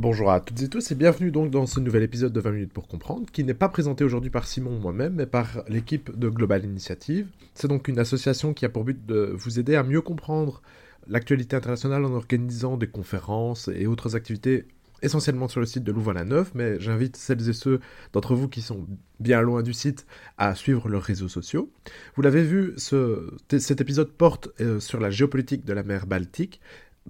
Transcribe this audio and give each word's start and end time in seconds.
Bonjour 0.00 0.30
à 0.30 0.40
toutes 0.40 0.62
et 0.62 0.68
tous 0.68 0.92
et 0.92 0.94
bienvenue 0.94 1.30
donc 1.30 1.50
dans 1.50 1.66
ce 1.66 1.78
nouvel 1.78 2.02
épisode 2.02 2.32
de 2.32 2.40
20 2.40 2.52
minutes 2.52 2.72
pour 2.72 2.88
comprendre, 2.88 3.30
qui 3.30 3.44
n'est 3.44 3.52
pas 3.52 3.68
présenté 3.68 4.02
aujourd'hui 4.02 4.30
par 4.30 4.46
Simon 4.46 4.80
moi-même, 4.80 5.12
mais 5.12 5.26
par 5.26 5.62
l'équipe 5.68 6.18
de 6.18 6.30
Global 6.30 6.64
Initiative. 6.64 7.28
C'est 7.52 7.68
donc 7.68 7.86
une 7.86 7.98
association 7.98 8.54
qui 8.54 8.64
a 8.64 8.70
pour 8.70 8.84
but 8.84 9.04
de 9.04 9.30
vous 9.36 9.58
aider 9.58 9.74
à 9.74 9.82
mieux 9.82 10.00
comprendre 10.00 10.62
l'actualité 11.06 11.54
internationale 11.54 12.06
en 12.06 12.14
organisant 12.14 12.78
des 12.78 12.86
conférences 12.86 13.68
et 13.68 13.86
autres 13.86 14.16
activités 14.16 14.64
essentiellement 15.02 15.48
sur 15.48 15.60
le 15.60 15.66
site 15.66 15.84
de 15.84 15.92
Louvain-la-Neuve, 15.92 16.50
mais 16.54 16.80
j'invite 16.80 17.16
celles 17.16 17.46
et 17.48 17.52
ceux 17.52 17.80
d'entre 18.14 18.34
vous 18.34 18.48
qui 18.48 18.62
sont 18.62 18.86
bien 19.18 19.42
loin 19.42 19.62
du 19.62 19.74
site 19.74 20.06
à 20.38 20.54
suivre 20.54 20.88
leurs 20.88 21.02
réseaux 21.02 21.28
sociaux. 21.28 21.70
Vous 22.16 22.22
l'avez 22.22 22.42
vu, 22.42 22.72
ce, 22.78 23.30
cet 23.58 23.82
épisode 23.82 24.10
porte 24.10 24.48
euh, 24.60 24.80
sur 24.80 24.98
la 24.98 25.10
géopolitique 25.10 25.66
de 25.66 25.74
la 25.74 25.82
mer 25.82 26.06
Baltique, 26.06 26.60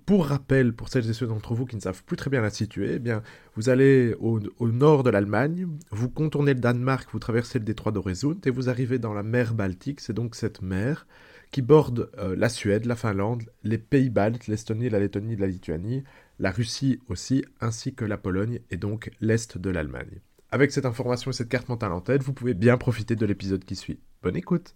pour 0.07 0.27
rappel, 0.27 0.73
pour 0.73 0.89
celles 0.89 1.09
et 1.09 1.13
ceux 1.13 1.27
d'entre 1.27 1.55
vous 1.55 1.67
qui 1.67 1.77
ne 1.77 1.81
savent 1.81 2.05
plus 2.05 2.17
très 2.17 2.31
bien 2.31 2.41
la 2.41 2.51
situer, 2.51 2.95
eh 2.95 2.99
bien, 2.99 3.23
vous 3.55 3.69
allez 3.69 4.15
au, 4.21 4.41
nord 4.69 5.03
de 5.03 5.11
l'Allemagne, 5.11 5.67
vous 5.91 6.09
contournez 6.09 6.55
le 6.55 6.61
Danemark, 6.61 7.09
vous 7.13 7.19
traversez 7.19 7.59
le 7.59 7.65
détroit 7.65 7.93
d'Oresund 7.93 8.47
et 8.47 8.51
vous 8.51 8.69
arrivez 8.69 8.99
dans 8.99 9.13
la 9.13 9.23
mer 9.23 9.55
Baltique. 9.55 10.01
C'est 10.01 10.13
donc 10.13 10.35
cette 10.35 10.63
mer 10.63 11.07
qui 11.51 11.63
borde 11.63 12.11
euh, 12.19 12.37
la 12.37 12.49
Suède, 12.49 12.87
la 12.87 12.97
Finlande, 12.97 13.43
les 13.65 13.79
pays 13.79 14.11
baltes, 14.11 14.47
l'Estonie, 14.47 14.89
la 14.89 15.01
Lettonie, 15.01 15.37
la 15.37 15.49
Lituanie, 15.49 16.05
la 16.39 16.51
Russie 16.51 17.01
aussi, 17.09 17.45
ainsi 17.61 17.95
que 17.95 18.05
la 18.05 18.17
Pologne 18.17 18.61
et 18.71 18.77
donc 18.77 19.11
l'Est 19.21 19.59
de 19.59 19.71
l'Allemagne. 19.71 20.21
Avec 20.51 20.73
cette 20.73 20.87
information 20.87 21.31
et 21.31 21.35
cette 21.35 21.49
carte 21.49 21.69
mentale 21.69 21.93
en 21.93 22.01
tête, 22.01 22.23
vous 22.23 22.33
pouvez 22.33 22.55
bien 22.55 22.77
profiter 22.77 23.17
de 23.17 23.27
l'épisode 23.27 23.65
qui 23.65 23.77
suit. 23.77 24.01
Bonne 24.23 24.37
écoute 24.37 24.75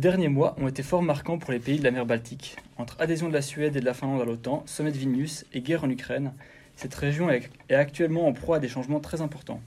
derniers 0.00 0.28
mois 0.28 0.56
ont 0.58 0.66
été 0.66 0.82
fort 0.82 1.02
marquants 1.02 1.36
pour 1.36 1.52
les 1.52 1.58
pays 1.58 1.78
de 1.78 1.84
la 1.84 1.90
mer 1.90 2.06
Baltique. 2.06 2.56
Entre 2.78 2.98
adhésion 3.00 3.28
de 3.28 3.34
la 3.34 3.42
Suède 3.42 3.76
et 3.76 3.80
de 3.80 3.84
la 3.84 3.92
Finlande 3.92 4.22
à 4.22 4.24
l'OTAN, 4.24 4.62
sommet 4.64 4.92
de 4.92 4.96
Vilnius 4.96 5.44
et 5.52 5.60
guerre 5.60 5.84
en 5.84 5.90
Ukraine, 5.90 6.32
cette 6.74 6.94
région 6.94 7.28
est 7.30 7.50
actuellement 7.68 8.26
en 8.26 8.32
proie 8.32 8.56
à 8.56 8.60
des 8.60 8.68
changements 8.68 9.00
très 9.00 9.20
importants. 9.20 9.60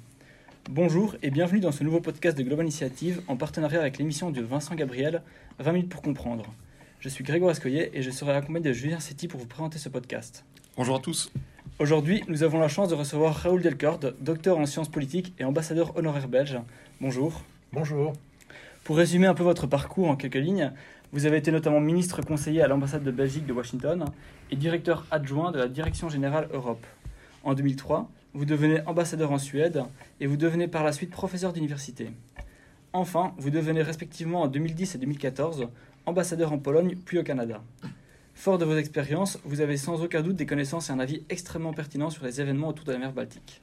Bonjour 0.71 1.15
et 1.21 1.29
bienvenue 1.29 1.59
dans 1.59 1.71
ce 1.71 1.83
nouveau 1.83 1.99
podcast 1.99 2.35
de 2.35 2.41
Global 2.41 2.65
Initiative 2.65 3.21
en 3.27 3.37
partenariat 3.37 3.79
avec 3.79 3.99
l'émission 3.99 4.31
de 4.31 4.41
Vincent 4.41 4.73
Gabriel, 4.73 5.21
20 5.59 5.71
minutes 5.71 5.89
pour 5.89 6.01
comprendre. 6.01 6.51
Je 6.99 7.09
suis 7.09 7.23
Grégoire 7.23 7.51
Escoyer 7.51 7.91
et 7.93 8.01
je 8.01 8.09
serai 8.09 8.31
accompagné 8.31 8.69
de 8.69 8.73
Julien 8.73 8.99
Setti 8.99 9.27
pour 9.27 9.39
vous 9.39 9.45
présenter 9.45 9.77
ce 9.77 9.89
podcast. 9.89 10.45
Bonjour 10.77 10.95
à 10.95 10.99
tous. 10.99 11.31
Aujourd'hui, 11.77 12.23
nous 12.27 12.41
avons 12.41 12.59
la 12.59 12.69
chance 12.69 12.89
de 12.89 12.95
recevoir 12.95 13.35
Raoul 13.35 13.61
Delcorde, 13.61 14.15
docteur 14.19 14.57
en 14.57 14.65
sciences 14.65 14.89
politiques 14.89 15.35
et 15.37 15.43
ambassadeur 15.43 15.95
honoraire 15.95 16.27
belge. 16.27 16.57
Bonjour. 16.99 17.43
Bonjour. 17.71 18.13
Pour 18.83 18.97
résumer 18.97 19.27
un 19.27 19.33
peu 19.33 19.43
votre 19.43 19.65
parcours 19.65 20.09
en 20.09 20.17
quelques 20.17 20.35
lignes, 20.35 20.73
vous 21.13 21.25
avez 21.25 21.37
été 21.37 21.53
notamment 21.53 21.79
ministre 21.79 22.21
conseiller 22.21 22.61
à 22.61 22.67
l'ambassade 22.67 23.03
de 23.03 23.11
Belgique 23.11 23.45
de 23.45 23.53
Washington 23.53 24.03
et 24.51 24.57
directeur 24.57 25.05
adjoint 25.09 25.53
de 25.53 25.57
la 25.57 25.69
Direction 25.69 26.09
générale 26.09 26.49
Europe. 26.51 26.85
En 27.43 27.53
2003, 27.53 28.11
vous 28.33 28.43
devenez 28.43 28.81
ambassadeur 28.85 29.31
en 29.31 29.37
Suède 29.37 29.83
et 30.19 30.27
vous 30.27 30.35
devenez 30.35 30.67
par 30.67 30.83
la 30.83 30.91
suite 30.91 31.11
professeur 31.11 31.53
d'université. 31.53 32.11
Enfin, 32.91 33.33
vous 33.37 33.51
devenez 33.51 33.83
respectivement 33.83 34.41
en 34.41 34.47
2010 34.47 34.95
et 34.95 34.97
2014 34.97 35.69
ambassadeur 36.05 36.51
en 36.51 36.57
Pologne 36.57 36.97
puis 37.05 37.17
au 37.17 37.23
Canada. 37.23 37.63
Fort 38.33 38.57
de 38.57 38.65
vos 38.65 38.75
expériences, 38.75 39.39
vous 39.45 39.61
avez 39.61 39.77
sans 39.77 40.03
aucun 40.03 40.21
doute 40.21 40.35
des 40.35 40.45
connaissances 40.45 40.89
et 40.89 40.91
un 40.91 40.99
avis 40.99 41.23
extrêmement 41.29 41.71
pertinents 41.71 42.09
sur 42.09 42.25
les 42.25 42.41
événements 42.41 42.67
autour 42.67 42.83
de 42.83 42.91
la 42.91 42.97
mer 42.97 43.13
Baltique. 43.13 43.61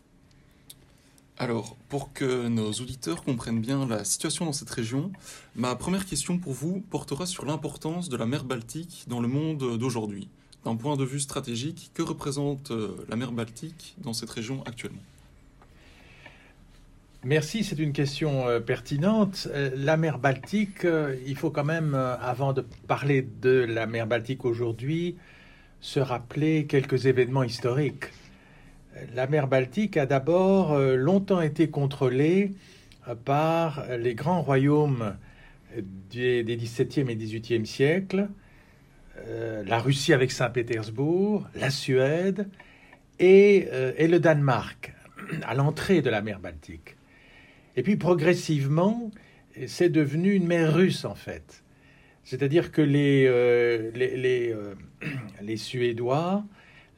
Alors, 1.41 1.75
pour 1.89 2.13
que 2.13 2.49
nos 2.49 2.71
auditeurs 2.71 3.25
comprennent 3.25 3.63
bien 3.63 3.89
la 3.89 4.05
situation 4.05 4.45
dans 4.45 4.53
cette 4.53 4.69
région, 4.69 5.11
ma 5.57 5.75
première 5.75 6.05
question 6.05 6.37
pour 6.37 6.53
vous 6.53 6.83
portera 6.91 7.25
sur 7.25 7.47
l'importance 7.47 8.11
de 8.11 8.19
la 8.19 8.27
mer 8.27 8.45
Baltique 8.45 9.07
dans 9.09 9.21
le 9.21 9.29
monde 9.29 9.79
d'aujourd'hui. 9.79 10.29
D'un 10.67 10.77
point 10.77 10.99
de 10.99 11.05
vue 11.07 11.19
stratégique, 11.19 11.93
que 11.95 12.03
représente 12.03 12.73
euh, 12.73 12.95
la 13.09 13.17
mer 13.17 13.33
Baltique 13.33 13.97
dans 14.03 14.13
cette 14.13 14.29
région 14.29 14.63
actuellement? 14.67 15.01
Merci, 17.25 17.65
c'est 17.65 17.79
une 17.79 17.95
question 17.95 18.47
euh, 18.47 18.61
pertinente. 18.61 19.49
Euh, 19.51 19.71
la 19.75 19.97
mer 19.97 20.19
Baltique, 20.19 20.87
il 21.27 21.37
faut 21.37 21.51
quand 21.51 21.65
même, 21.65 21.95
avant 21.95 22.53
de 22.53 22.67
parler 22.87 23.27
de 23.41 23.65
la 23.67 23.87
mer 23.87 24.07
Baltique 24.07 24.45
aujourd'hui, 24.45 25.17
se 25.81 26.01
rappeler 26.01 26.67
quelques 26.67 27.07
événements 27.07 27.45
historiques 27.45 28.11
la 29.15 29.27
mer 29.27 29.49
Baltique 29.49 29.97
a 29.97 30.07
d'abord 30.07 30.73
euh, 30.73 30.97
longtemps 30.97 31.41
été 31.41 31.71
contrôlée 31.71 32.53
euh, 33.09 33.15
par 33.15 33.87
les 33.99 34.15
grands 34.15 34.43
royaumes 34.43 35.17
des, 36.11 36.45
XVIIe 36.45 37.09
et 37.09 37.17
XVIIIe 37.17 37.67
siècles, 37.67 38.29
euh, 39.19 39.63
la 39.65 39.79
Russie 39.79 40.13
avec 40.13 40.33
Saint-Pétersbourg, 40.33 41.47
la 41.55 41.71
Suède 41.71 42.49
et, 43.19 43.69
le 43.71 44.19
Danemark 44.19 44.95
à 45.43 45.55
l'entrée 45.55 46.01
de 46.01 46.11
la 46.11 46.23
mer 46.23 46.41
Baltique. 46.41 46.97
Et 47.77 47.83
puis 47.83 47.97
progressivement, 47.97 49.11
c'est 49.67 49.91
devenu 49.91 50.33
une 50.33 50.47
mer 50.47 50.75
russe 50.75 51.05
en 51.05 51.15
fait. 51.15 51.63
C'est-à-dire 52.25 52.73
que 52.73 52.83
les 52.83 53.27
Suédois 55.57 56.45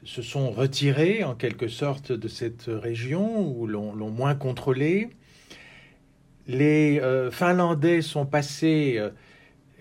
se 0.05 0.21
sont 0.21 0.51
retirés 0.51 1.23
en 1.23 1.35
quelque 1.35 1.67
sorte 1.67 2.11
de 2.11 2.27
cette 2.27 2.65
région 2.67 3.47
ou 3.47 3.67
l'ont 3.67 4.09
moins 4.09 4.35
contrôlée. 4.35 5.09
Les 6.47 6.99
euh, 6.99 7.31
Finlandais 7.31 8.01
sont 8.01 8.25
passés, 8.25 8.95
euh, 8.97 9.09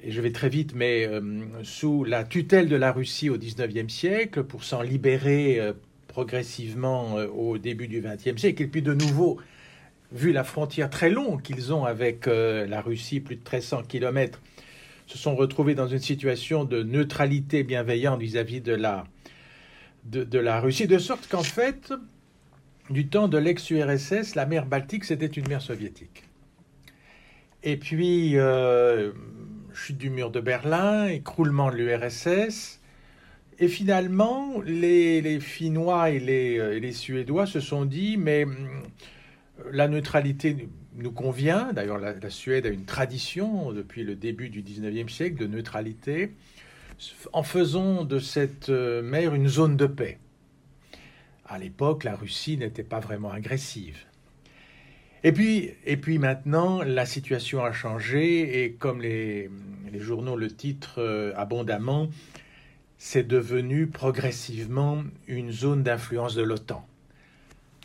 et 0.04 0.12
je 0.12 0.20
vais 0.20 0.30
très 0.30 0.48
vite, 0.48 0.74
mais 0.74 1.06
euh, 1.06 1.20
sous 1.64 2.04
la 2.04 2.22
tutelle 2.22 2.68
de 2.68 2.76
la 2.76 2.92
Russie 2.92 3.30
au 3.30 3.36
XIXe 3.36 3.92
siècle 3.92 4.44
pour 4.44 4.62
s'en 4.62 4.82
libérer 4.82 5.60
progressivement 6.06 7.14
au 7.14 7.58
début 7.58 7.88
du 7.88 8.00
XXe 8.00 8.40
siècle. 8.40 8.62
Et 8.62 8.66
puis 8.66 8.82
de 8.82 8.94
nouveau, 8.94 9.38
vu 10.12 10.32
la 10.32 10.44
frontière 10.44 10.90
très 10.90 11.10
longue 11.10 11.42
qu'ils 11.42 11.72
ont 11.72 11.84
avec 11.84 12.26
la 12.26 12.80
Russie, 12.80 13.20
plus 13.20 13.36
de 13.36 13.40
1300 13.40 13.84
kilomètres, 13.84 14.40
se 15.06 15.18
sont 15.18 15.34
retrouvés 15.34 15.74
dans 15.74 15.88
une 15.88 16.00
situation 16.00 16.64
de 16.64 16.82
neutralité 16.82 17.62
bienveillante 17.62 18.20
vis-à-vis 18.20 18.60
de 18.60 18.74
la 18.74 19.04
de, 20.04 20.38
la 20.38 20.60
Russie, 20.60 20.86
de 20.86 20.98
sorte 20.98 21.28
qu'en 21.28 21.42
fait, 21.42 21.92
du 22.90 23.06
temps 23.06 23.28
de 23.28 23.38
l'ex-URSS, 23.38 24.34
la 24.34 24.46
mer 24.46 24.66
Baltique, 24.66 25.04
c'était 25.04 25.26
une 25.26 25.48
mer 25.48 25.62
soviétique. 25.62 26.24
Et 27.62 27.76
puis, 27.76 28.36
euh, 28.36 29.12
chute 29.72 29.98
du 29.98 30.10
mur 30.10 30.30
de 30.30 30.40
Berlin, 30.40 31.06
écroulement 31.06 31.70
de 31.70 31.76
l'URSS, 31.76 32.80
et 33.58 33.68
finalement, 33.68 34.60
les, 34.66 35.38
Finnois 35.38 36.10
et 36.10 36.19
les, 36.19 36.58
euh, 36.58 36.76
et 36.76 36.80
les, 36.80 36.92
Suédois 36.92 37.46
se 37.46 37.60
sont 37.60 37.84
dit, 37.84 38.16
mais 38.16 38.44
hum, 38.44 38.82
la 39.70 39.86
neutralité 39.86 40.69
nous 40.96 41.12
convient, 41.12 41.72
d'ailleurs 41.72 41.98
la, 41.98 42.14
la, 42.14 42.30
Suède 42.30 42.66
a 42.66 42.70
une 42.70 42.84
tradition 42.84 43.72
depuis 43.72 44.02
le 44.02 44.16
début 44.16 44.48
du 44.48 44.62
19e 44.62 45.08
siècle 45.08 45.36
de 45.36 45.46
neutralité, 45.46 46.32
en 47.32 47.42
faisant 47.42 48.04
de 48.04 48.19
cette 48.19 48.69
euh, 48.69 49.03
mer 49.03 49.34
une 49.34 49.48
zone 49.48 49.76
de 49.76 49.86
paix. 49.86 50.19
À 51.47 51.58
l'époque, 51.58 52.04
la 52.04 52.14
Russie 52.14 52.56
n'était 52.56 52.84
pas 52.84 53.00
vraiment 53.00 53.30
agressive. 53.30 53.98
Et 55.25 55.32
puis, 55.32 55.70
et 55.84 55.97
puis 55.97 56.19
maintenant, 56.19 56.82
la 56.82 57.06
situation 57.06 57.64
a 57.64 57.72
changé 57.72 58.64
et 58.64 58.72
comme 58.72 59.00
les, 59.00 59.50
les 59.93 60.00
journaux 60.00 60.37
le 60.37 60.50
titrent 60.50 60.99
euh, 60.99 61.32
abondamment, 61.37 62.08
c'est 62.99 63.26
devenu 63.26 63.88
progressivement 63.88 65.02
une 65.26 65.50
zone 65.50 65.82
d'influence 65.82 66.34
de 66.34 66.43
l'OTAN, 66.43 66.87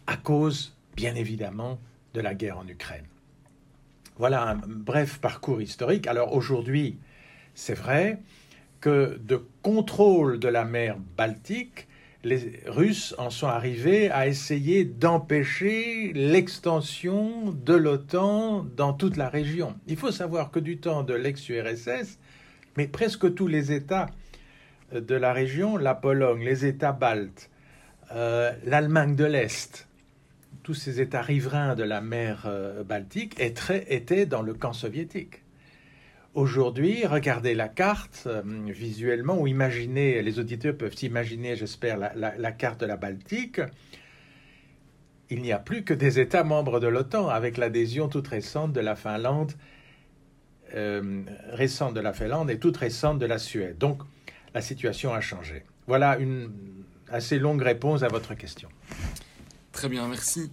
à 0.05 0.15
cause, 0.15 0.75
bien 0.95 1.15
évidemment, 1.15 1.79
de 2.13 2.21
la 2.21 2.35
guerre 2.35 2.59
en 2.59 2.67
Ukraine. 2.67 3.05
Voilà 4.17 4.49
un 4.49 4.55
bref 4.55 5.19
parcours 5.19 5.61
historique. 5.61 6.07
Alors 6.07 6.33
aujourd'hui, 6.33 6.97
c'est 7.53 7.75
vrai, 7.75 8.19
que 8.79 9.19
de 9.23 9.41
contrôle 9.61 10.39
de 10.39 10.47
la 10.47 10.65
mer 10.65 10.97
Baltique, 11.17 11.87
les 12.23 12.59
Russes 12.65 13.15
en 13.17 13.29
sont 13.29 13.47
arrivés 13.47 14.09
à 14.09 14.27
essayer 14.27 14.83
d'empêcher 14.83 16.11
l'extension 16.13 17.51
de 17.51 17.73
l'OTAN 17.73 18.65
dans 18.75 18.93
toute 18.93 19.17
la 19.17 19.29
région. 19.29 19.75
Il 19.87 19.97
faut 19.97 20.11
savoir 20.11 20.51
que 20.51 20.59
du 20.59 20.77
temps 20.77 21.03
de 21.03 21.13
l'ex-URSS, 21.13 22.17
mais 22.75 22.87
presque 22.87 23.33
tous 23.33 23.47
les 23.47 23.71
États 23.71 24.07
de 24.93 25.15
la 25.15 25.33
région, 25.33 25.77
la 25.77 25.95
Pologne, 25.95 26.43
les 26.43 26.65
États 26.65 26.91
baltes, 26.91 27.49
euh, 28.13 28.51
l'Allemagne 28.65 29.15
de 29.15 29.25
l'Est, 29.25 29.87
tous 30.63 30.73
ces 30.73 30.99
États 31.01 31.21
riverains 31.21 31.75
de 31.75 31.83
la 31.83 32.01
mer 32.01 32.43
euh, 32.45 32.83
Baltique 32.83 33.39
étaient 33.39 34.25
dans 34.25 34.41
le 34.41 34.53
camp 34.53 34.73
soviétique. 34.73 35.43
Aujourd'hui, 36.37 37.03
regardez 37.07 37.55
la 37.55 37.67
carte 37.67 38.25
euh, 38.27 38.43
visuellement 38.67 39.39
ou 39.39 39.47
imaginez, 39.47 40.21
les 40.21 40.37
auditeurs 40.37 40.77
peuvent 40.77 41.01
imaginer, 41.01 41.55
j'espère, 41.55 41.97
la, 41.97 42.51
carte 42.51 42.79
de 42.79 42.85
la 42.85 42.95
Baltique. 42.95 43.59
Il 45.31 45.41
n'y 45.41 45.51
a 45.51 45.57
plus 45.57 45.83
que 45.83 45.95
des 45.95 46.19
États 46.19 46.43
membres 46.43 46.79
de 46.79 46.85
l'OTAN 46.85 47.27
avec 47.27 47.57
l'adhésion 47.57 48.07
toute 48.07 48.27
récente 48.27 48.71
de 48.71 48.79
la 48.81 48.95
Finlande, 48.95 49.53
euh, 50.75 51.23
récente 51.53 51.95
de 51.95 52.01
la 52.01 52.13
Finlande 52.13 52.51
et 52.51 52.59
toute 52.59 52.77
récente 52.77 53.17
de 53.17 53.25
la 53.25 53.39
Suède. 53.39 53.79
Donc, 53.79 54.03
la 54.53 54.61
situation 54.61 55.15
a 55.15 55.21
changé. 55.21 55.63
Voilà 55.87 56.19
une 56.19 56.51
assez 57.09 57.39
longue 57.39 57.63
réponse 57.63 58.03
à 58.03 58.09
votre 58.09 58.35
question. 58.35 58.69
Très 59.71 59.89
bien, 59.89 60.07
merci. 60.07 60.51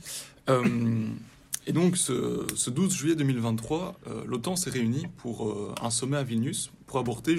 Euh, 0.49 0.65
et 1.67 1.73
donc, 1.73 1.97
ce, 1.97 2.71
12 2.71 2.95
juillet 2.95 3.17
2023, 3.17 3.99
euh, 4.07 4.25
l'OTAN 4.27 4.57
s'est 4.57 4.71
réunie 4.71 5.07
pour 5.17 5.49
euh, 5.49 5.75
un 5.81 5.91
sommet 5.91 6.19
à 6.19 6.23
Vilnius 6.23 6.71
pour 6.87 6.99
aborder, 6.99 7.37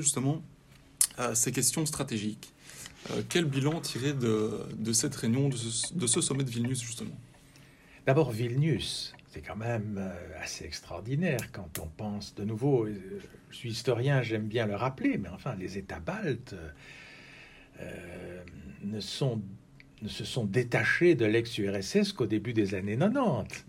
justement 0.00 0.42
ces 1.32 1.50
questions 1.50 1.86
stratégiques. 1.86 2.52
quel 3.30 3.46
bilan 3.46 3.80
tirer 3.80 4.12
de, 4.12 4.66
de 4.76 4.92
cette 4.92 5.14
réunion, 5.14 5.48
de 5.48 5.56
ce, 5.56 5.94
de 5.94 6.06
ce, 6.06 6.20
sommet 6.20 6.44
de 6.44 6.50
Vilnius, 6.50 6.82
justement? 6.82 7.18
D'abord, 8.04 8.30
Vilnius, 8.30 9.14
c'est 9.32 9.40
quand 9.40 9.56
même 9.56 10.12
assez 10.42 10.66
extraordinaire 10.66 11.50
quand 11.52 11.78
on 11.78 11.86
pense 11.86 12.34
de 12.34 12.44
nouveau. 12.44 12.86
Je 13.48 13.56
suis 13.56 13.70
historien, 13.70 14.20
j'aime 14.20 14.46
bien 14.46 14.66
le 14.66 14.76
rappeler, 14.76 15.16
mais 15.16 15.30
enfin, 15.30 15.54
les 15.54 15.78
États 15.78 16.00
baltes 16.00 16.54
ne 18.84 19.00
sont 19.00 19.40
se 20.08 20.24
sont 20.24 20.44
détachés 20.44 21.14
de 21.14 21.26
l'ex-URSS 21.26 22.12
qu'au 22.12 22.26
début 22.26 22.52
des 22.52 22.74
années 22.74 22.96
90. 22.96 23.66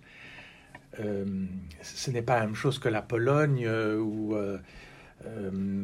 Euh, 0.99 1.25
ce 1.81 2.11
n'est 2.11 2.21
pas 2.21 2.39
la 2.39 2.45
même 2.45 2.55
chose 2.55 2.79
que 2.79 2.89
la 2.89 3.01
Pologne 3.01 3.65
euh, 3.67 3.99
ou, 3.99 4.35
euh, 4.35 4.57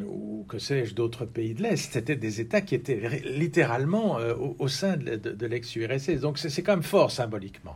ou 0.06 0.46
que 0.48 0.58
sais-je 0.58 0.96
d'autres 0.96 1.26
pays 1.26 1.54
de 1.54 1.62
l'Est. 1.62 1.94
C'était 1.94 2.16
des 2.16 2.42
États 2.42 2.62
qui 2.62 2.76
étaient 2.76 3.22
littéralement 3.26 4.18
au, 4.60 4.68
sein 4.68 4.98
de, 4.98 5.46
l'ex-URSS. 5.46 6.20
Donc 6.22 6.38
c'est 6.40 6.64
quand 6.64 6.74
même 6.74 6.84
fort 6.84 7.12
symboliquement 7.12 7.76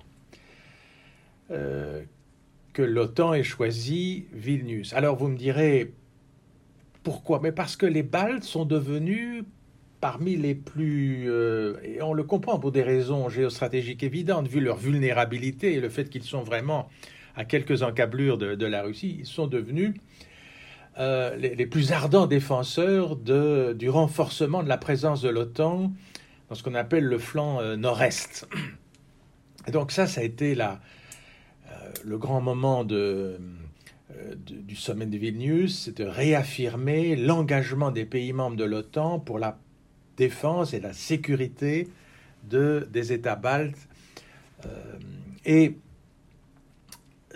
que 1.49 2.83
l'OTAN 2.83 3.33
ait 3.33 3.43
choisi 3.43 4.25
Vilnius. 4.33 4.93
Alors 4.93 5.15
vous 5.15 5.29
me 5.29 5.37
direz 5.37 5.93
pourquoi? 7.03 7.39
Mais 7.41 7.53
parce 7.53 7.77
que 7.77 7.85
les 7.85 8.03
Baltes 8.03 8.43
sont 8.43 8.65
devenus 8.65 9.45
parmi 9.99 10.35
les 10.35 10.55
plus... 10.55 11.25
Euh, 11.29 11.75
et 11.83 12.01
on 12.01 12.13
le 12.13 12.23
comprend 12.23 12.59
pour 12.59 12.71
des 12.71 12.83
raisons 12.83 13.29
géostratégiques 13.29 14.03
évidentes, 14.03 14.47
vu 14.47 14.59
leur 14.59 14.77
vulnérabilité 14.77 15.73
et 15.73 15.79
le 15.79 15.89
fait 15.89 16.09
qu'ils 16.09 16.23
sont 16.23 16.41
vraiment 16.41 16.89
à 17.35 17.45
quelques 17.45 17.83
encablures 17.83 18.37
de, 18.37 18.65
la 18.65 18.81
Russie, 18.81 19.17
ils 19.19 19.25
sont 19.27 19.45
devenus 19.45 19.93
euh, 20.97 21.35
les, 21.35 21.67
plus 21.67 21.91
ardents 21.91 22.25
défenseurs 22.25 23.15
du 23.15 23.89
renforcement 23.89 24.63
de 24.63 24.69
la 24.69 24.77
présence 24.77 25.21
de 25.21 25.29
l'OTAN 25.29 25.91
dans 26.49 26.55
ce 26.55 26.63
qu'on 26.63 26.73
appelle 26.73 27.03
le 27.03 27.19
flanc 27.19 27.61
euh, 27.61 27.75
nord-est. 27.75 28.47
Et 29.67 29.71
donc 29.71 29.91
ça, 29.91 30.07
ça 30.07 30.21
a 30.21 30.23
été 30.23 30.55
le 32.03 32.17
grand 32.17 32.41
moment 32.41 32.83
de, 32.83 33.37
du 34.39 34.75
sommet 34.75 35.05
de 35.05 35.17
Vilnius, 35.17 35.83
c'est 35.83 35.97
de 35.97 36.05
réaffirmer 36.05 37.15
l'engagement 37.15 37.91
des 37.91 38.05
pays 38.05 38.33
membres 38.33 38.55
de 38.55 38.63
l'OTAN 38.63 39.19
pour 39.19 39.37
la 39.37 39.59
défense 40.17 40.73
et 40.73 40.79
la 40.79 40.93
sécurité 40.93 41.87
de, 42.43 42.87
des 42.91 43.13
États 43.13 43.35
baltes. 43.35 43.87
Euh, 44.65 44.69
et 45.45 45.77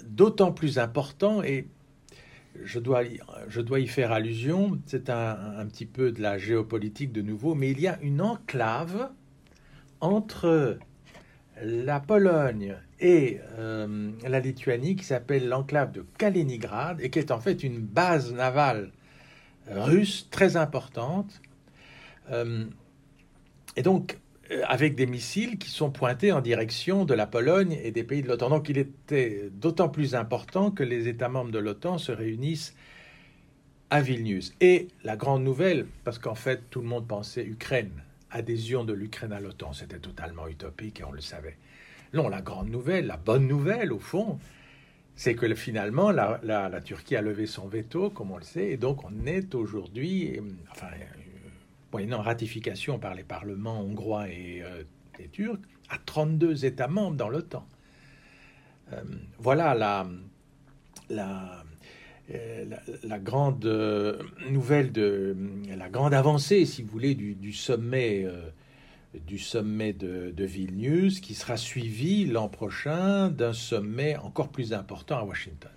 d'autant 0.04 0.52
plus 0.52 0.80
important, 0.80 1.44
et 1.44 1.68
je 2.64 2.80
dois, 2.80 3.04
je 3.48 3.62
dois 3.62 3.80
y 3.80 3.88
faire 3.88 4.12
allusion, 4.12 4.80
c'est 4.86 5.10
un, 5.10 5.66
petit 5.68 5.86
peu 5.86 6.12
de 6.12 6.22
la 6.22 6.38
géopolitique 6.38 7.12
de 7.12 7.22
nouveau, 7.22 7.56
mais 7.56 7.72
il 7.72 7.80
y 7.80 7.88
a 7.88 8.00
une 8.02 8.22
enclave 8.22 9.10
entre 10.02 10.78
la 11.64 12.00
Pologne 12.00 12.76
et 13.00 13.40
euh, 13.58 14.12
la 14.28 14.40
Lituanie 14.40 14.96
qui 14.96 15.06
s'appelle 15.06 15.48
l'enclave 15.48 15.92
de 15.92 16.06
Kaliningrad 16.18 17.00
et 17.02 17.10
qui 17.10 17.20
est 17.20 17.32
en 17.32 17.40
fait 17.40 17.64
une 17.64 17.80
base 17.80 18.34
navale 18.34 18.92
russe 19.70 20.28
très 20.32 20.58
importante 20.58 21.42
euh, 22.30 22.66
et 23.76 23.82
donc, 23.82 24.20
euh, 24.52 24.62
avec 24.68 24.96
des 24.96 25.06
missiles 25.06 25.58
qui 25.58 25.70
sont 25.70 25.92
pointés 25.92 26.32
en 26.32 26.42
direction 26.42 27.06
de 27.06 27.14
la 27.14 27.28
Pologne 27.28 27.80
et 27.84 27.92
des 27.92 28.04
pays 28.04 28.22
de 28.22 28.28
l'OTAN. 28.28 28.50
Donc 28.50 28.70
il 28.70 28.78
était 28.78 29.50
d'autant 29.52 29.90
plus 29.90 30.16
important 30.16 30.72
que 30.72 30.84
les 30.84 31.08
États 31.08 31.30
membres 31.30 31.52
de 31.52 31.60
l'OTAN 31.60 31.98
se 31.98 32.12
réunissent 32.12 32.76
à 33.90 34.02
Vilnius. 34.02 34.54
Et 34.60 34.88
la 35.04 35.16
grande 35.16 35.44
nouvelle, 35.44 35.86
parce 36.04 36.20
qu'en 36.20 36.36
fait 36.36 36.70
tout 36.70 36.82
le 36.82 36.88
monde 36.88 37.08
pensait 37.08 37.46
Ukraine, 37.46 37.92
adhésion 38.30 38.84
de 38.84 38.94
l'Ukraine 38.94 39.34
à 39.34 39.40
l'OTAN, 39.40 39.74
c'était 39.74 40.00
totalement 40.00 40.48
utopique 40.48 41.02
et 41.02 41.04
on 41.04 41.12
le 41.12 41.22
savait. 41.22 41.58
Non, 42.14 42.28
la 42.28 42.42
grande 42.42 42.70
nouvelle, 42.70 43.08
la 43.08 43.18
bonne 43.18 43.48
nouvelle 43.48 43.94
au 43.94 44.00
fond, 44.00 44.38
c'est 45.16 45.36
que 45.36 45.54
finalement 45.56 46.12
la, 46.12 46.82
Turquie 46.84 47.16
a 47.16 47.22
levé 47.22 47.46
son 47.46 47.68
veto, 47.68 48.10
comme 48.10 48.32
on 48.32 48.38
le 48.38 48.44
sait, 48.44 48.72
et 48.72 48.78
donc 48.78 49.04
on 49.06 49.26
est 49.26 49.56
aujourd'hui, 49.56 50.40
moyennant 51.92 52.22
ratification 52.22 53.00
par 53.00 53.16
les 53.16 53.24
parlements 53.24 53.82
hongrois 53.82 54.30
et, 54.30 54.62
euh, 54.64 54.84
turcs, 55.32 55.60
à 55.90 55.98
32 56.04 56.66
États 56.66 56.88
membres 56.88 57.18
dans 57.18 57.30
l'OTAN. 57.30 57.66
Euh, 58.94 59.02
voilà 59.38 59.76
la, 59.76 60.08
euh, 62.32 62.66
grande 63.20 63.66
nouvelle, 64.50 64.92
de, 64.92 65.36
la 65.78 65.90
grande 65.90 66.14
avancée, 66.14 66.66
si 66.66 66.82
vous 66.82 66.90
voulez, 66.90 67.14
du, 67.14 67.54
sommet, 67.54 68.26
de, 69.14 70.44
Vilnius, 70.44 71.20
qui 71.20 71.36
sera 71.36 71.58
suivi 71.58 72.26
l'an 72.26 72.50
prochain 72.50 73.30
d'un 73.30 73.54
sommet 73.54 74.18
encore 74.18 74.50
plus 74.50 74.74
important 74.74 75.20
à 75.20 75.24
Washington. 75.24 75.72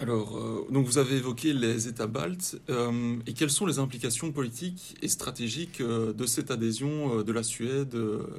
Alors, 0.00 0.36
euh, 0.36 0.64
donc 0.70 0.86
vous 0.86 0.98
avez 0.98 1.16
évoqué 1.16 1.52
les 1.52 1.88
États 1.88 2.06
baltes, 2.06 2.56
euh, 2.70 3.16
et 3.26 3.32
quelles 3.32 3.50
sont 3.50 3.66
les 3.66 3.80
implications 3.80 4.30
politiques 4.30 4.96
et 5.02 5.08
stratégiques 5.08 5.80
euh, 5.80 6.12
de 6.12 6.24
cette 6.24 6.52
adhésion 6.52 7.22
de 7.22 7.32
la 7.32 7.42
Suède 7.42 7.96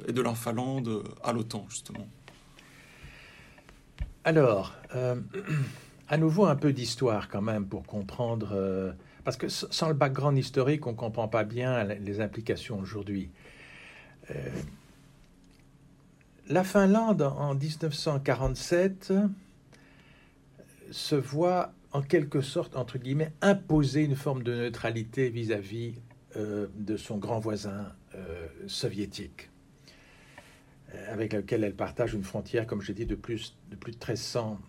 et 0.08 0.12
de 0.12 0.22
la 0.22 0.34
Finlande 0.34 1.02
à 1.22 1.32
l'OTAN, 1.32 1.66
justement? 1.68 2.08
Alors, 4.24 4.74
à 6.08 6.16
nouveau 6.16 6.46
un 6.46 6.56
peu 6.56 6.72
d'histoire 6.72 7.28
quand 7.28 7.42
même 7.42 7.66
pour 7.66 7.82
comprendre, 7.84 8.94
parce 9.24 9.36
que 9.36 9.48
sans 9.48 9.88
le 9.88 9.94
background 9.94 10.38
historique, 10.38 10.86
on 10.86 10.92
ne 10.92 10.96
comprend 10.96 11.28
pas 11.28 11.44
bien 11.44 11.84
les 11.84 12.20
implications 12.20 12.78
aujourd'hui. 12.78 13.30
la 16.48 16.64
Finlande, 16.64 17.22
en 17.22 17.54
1947, 17.54 19.12
se 20.90 21.14
voit 21.14 21.72
en 21.92 22.02
quelque 22.02 22.40
sorte, 22.40 22.76
entre 22.76 22.98
guillemets, 22.98 23.32
imposer 23.40 24.02
une 24.02 24.16
forme 24.16 24.42
de 24.42 24.54
neutralité 24.54 25.28
vis-à-vis 25.28 25.94
euh, 26.36 26.68
de 26.76 26.96
son 26.96 27.18
grand 27.18 27.40
voisin 27.40 27.92
euh, 28.14 28.46
soviétique, 28.66 29.50
euh, 30.94 31.12
avec 31.12 31.32
lequel 31.32 31.64
elle 31.64 31.74
partage 31.74 32.14
une 32.14 32.22
frontière, 32.22 32.66
comme 32.66 32.82
j'ai 32.82 32.94
dit, 32.94 33.06
de 33.06 33.16
plus 33.16 33.56
de, 33.70 33.76
plus 33.76 33.92
de 33.92 33.96
1300 33.96 34.60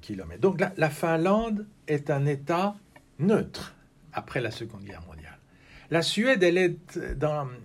kilomètres. 0.00 0.40
Donc 0.40 0.62
la, 0.76 0.90
Finlande 0.90 1.66
est 1.88 2.10
un 2.10 2.24
État 2.26 2.76
neutre 3.18 3.74
après 4.12 4.40
la 4.40 4.52
Seconde 4.52 4.84
Guerre 4.84 5.02
mondiale. 5.08 5.38
La 5.90 6.02
Suède, 6.02 6.44
elle, 6.44 6.58
est 6.58 6.98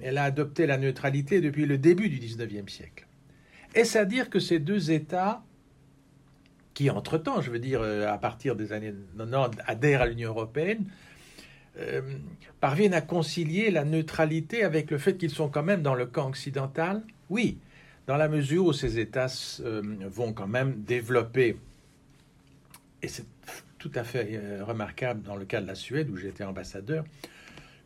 elle 0.01 0.17
a 0.17 0.23
adopté 0.23 0.65
la 0.65 0.77
neutralité 0.77 1.41
depuis 1.41 1.67
le 1.67 1.77
début 1.77 2.09
du 2.09 2.17
19e 2.17 2.69
siècle. 2.69 3.05
Est-ce 3.75 3.99
à 3.99 4.05
dire 4.05 4.31
que 4.31 4.39
ces 4.39 4.57
deux 4.57 4.89
États 4.89 5.43
qui 6.73 6.89
entre-temps, 6.89 7.41
je 7.41 7.51
veux 7.51 7.59
dire, 7.59 7.81
euh, 7.81 8.07
à 8.07 8.17
partir 8.17 8.55
des 8.55 8.73
années 8.73 8.93
90, 9.17 9.61
adhèrent 9.67 10.01
à 10.01 10.07
l'Union 10.07 10.29
européenne, 10.29 10.85
euh, 11.77 12.01
parviennent 12.59 12.93
à 12.93 13.01
concilier 13.01 13.71
la 13.71 13.85
neutralité 13.85 14.63
avec 14.63 14.91
le 14.91 14.97
fait 14.97 15.17
qu'ils 15.17 15.31
sont 15.31 15.49
quand 15.49 15.63
même 15.63 15.81
dans 15.81 15.95
le 15.95 16.05
camp 16.05 16.27
occidental 16.27 17.03
Oui, 17.29 17.57
dans 18.07 18.17
la 18.17 18.27
mesure 18.27 18.65
où 18.65 18.73
ces 18.73 18.99
États 18.99 19.27
euh, 19.61 19.81
vont 20.09 20.33
quand 20.33 20.47
même 20.47 20.83
développer, 20.83 21.57
et 23.01 23.07
c'est 23.07 23.25
tout 23.79 23.91
à 23.95 24.03
fait 24.03 24.39
remarquable 24.61 25.23
dans 25.23 25.35
le 25.35 25.43
cas 25.43 25.59
de 25.59 25.65
la 25.65 25.73
Suède 25.73 26.11
où 26.11 26.15
j'étais 26.15 26.43
ambassadeur, 26.43 27.03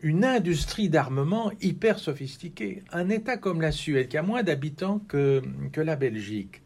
une 0.02 0.26
industrie 0.26 0.90
d'armement 0.90 1.54
hyper 1.62 2.00
sophistiquée. 2.00 2.84
Un 2.92 3.08
État 3.08 3.38
comme 3.38 3.62
la 3.62 3.72
Suède, 3.72 4.10
qui 4.10 4.18
a 4.18 4.22
moins 4.22 4.44
d'habitants 4.44 5.00
que, 5.08 5.42
que 5.72 5.80
la 5.80 5.96
Belgique, 5.96 6.62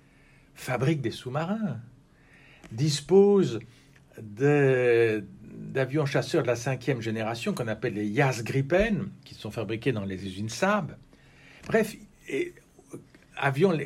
fabrique 0.55 1.01
des 1.01 1.11
sous-marins, 1.11 1.79
dispose 2.71 3.59
d'avions 4.21 6.05
chasseurs 6.05 6.43
de 6.43 6.47
la 6.47 6.55
cinquième 6.55 7.01
génération 7.01 7.53
qu'on 7.53 7.67
appelle 7.67 7.93
les 7.93 8.13
Jas 8.13 8.41
Gripen, 8.43 9.09
qui 9.23 9.35
sont 9.35 9.51
fabriqués 9.51 9.91
dans 9.91 10.05
les 10.05 10.25
usines 10.25 10.49
Saab. 10.49 10.95
Bref, 11.67 11.95
avions 13.37 13.77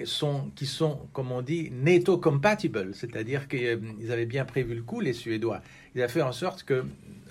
qui 0.56 0.66
sont, 0.66 1.08
comme 1.14 1.32
on 1.32 1.42
dit, 1.42 1.72
NATO 1.72 2.18
compatible, 2.18 2.94
c'est-à-dire 2.94 3.48
qu'ils 3.48 4.12
avaient 4.12 4.26
bien 4.26 4.46
prévu 4.46 4.76
le 4.76 4.82
coup, 4.82 5.00
les 5.00 5.14
Suédois. 5.14 5.62
Ils 5.94 6.02
avaient 6.02 6.12
fait 6.12 6.22
en 6.22 6.32
sorte 6.32 6.64
que 6.64 6.86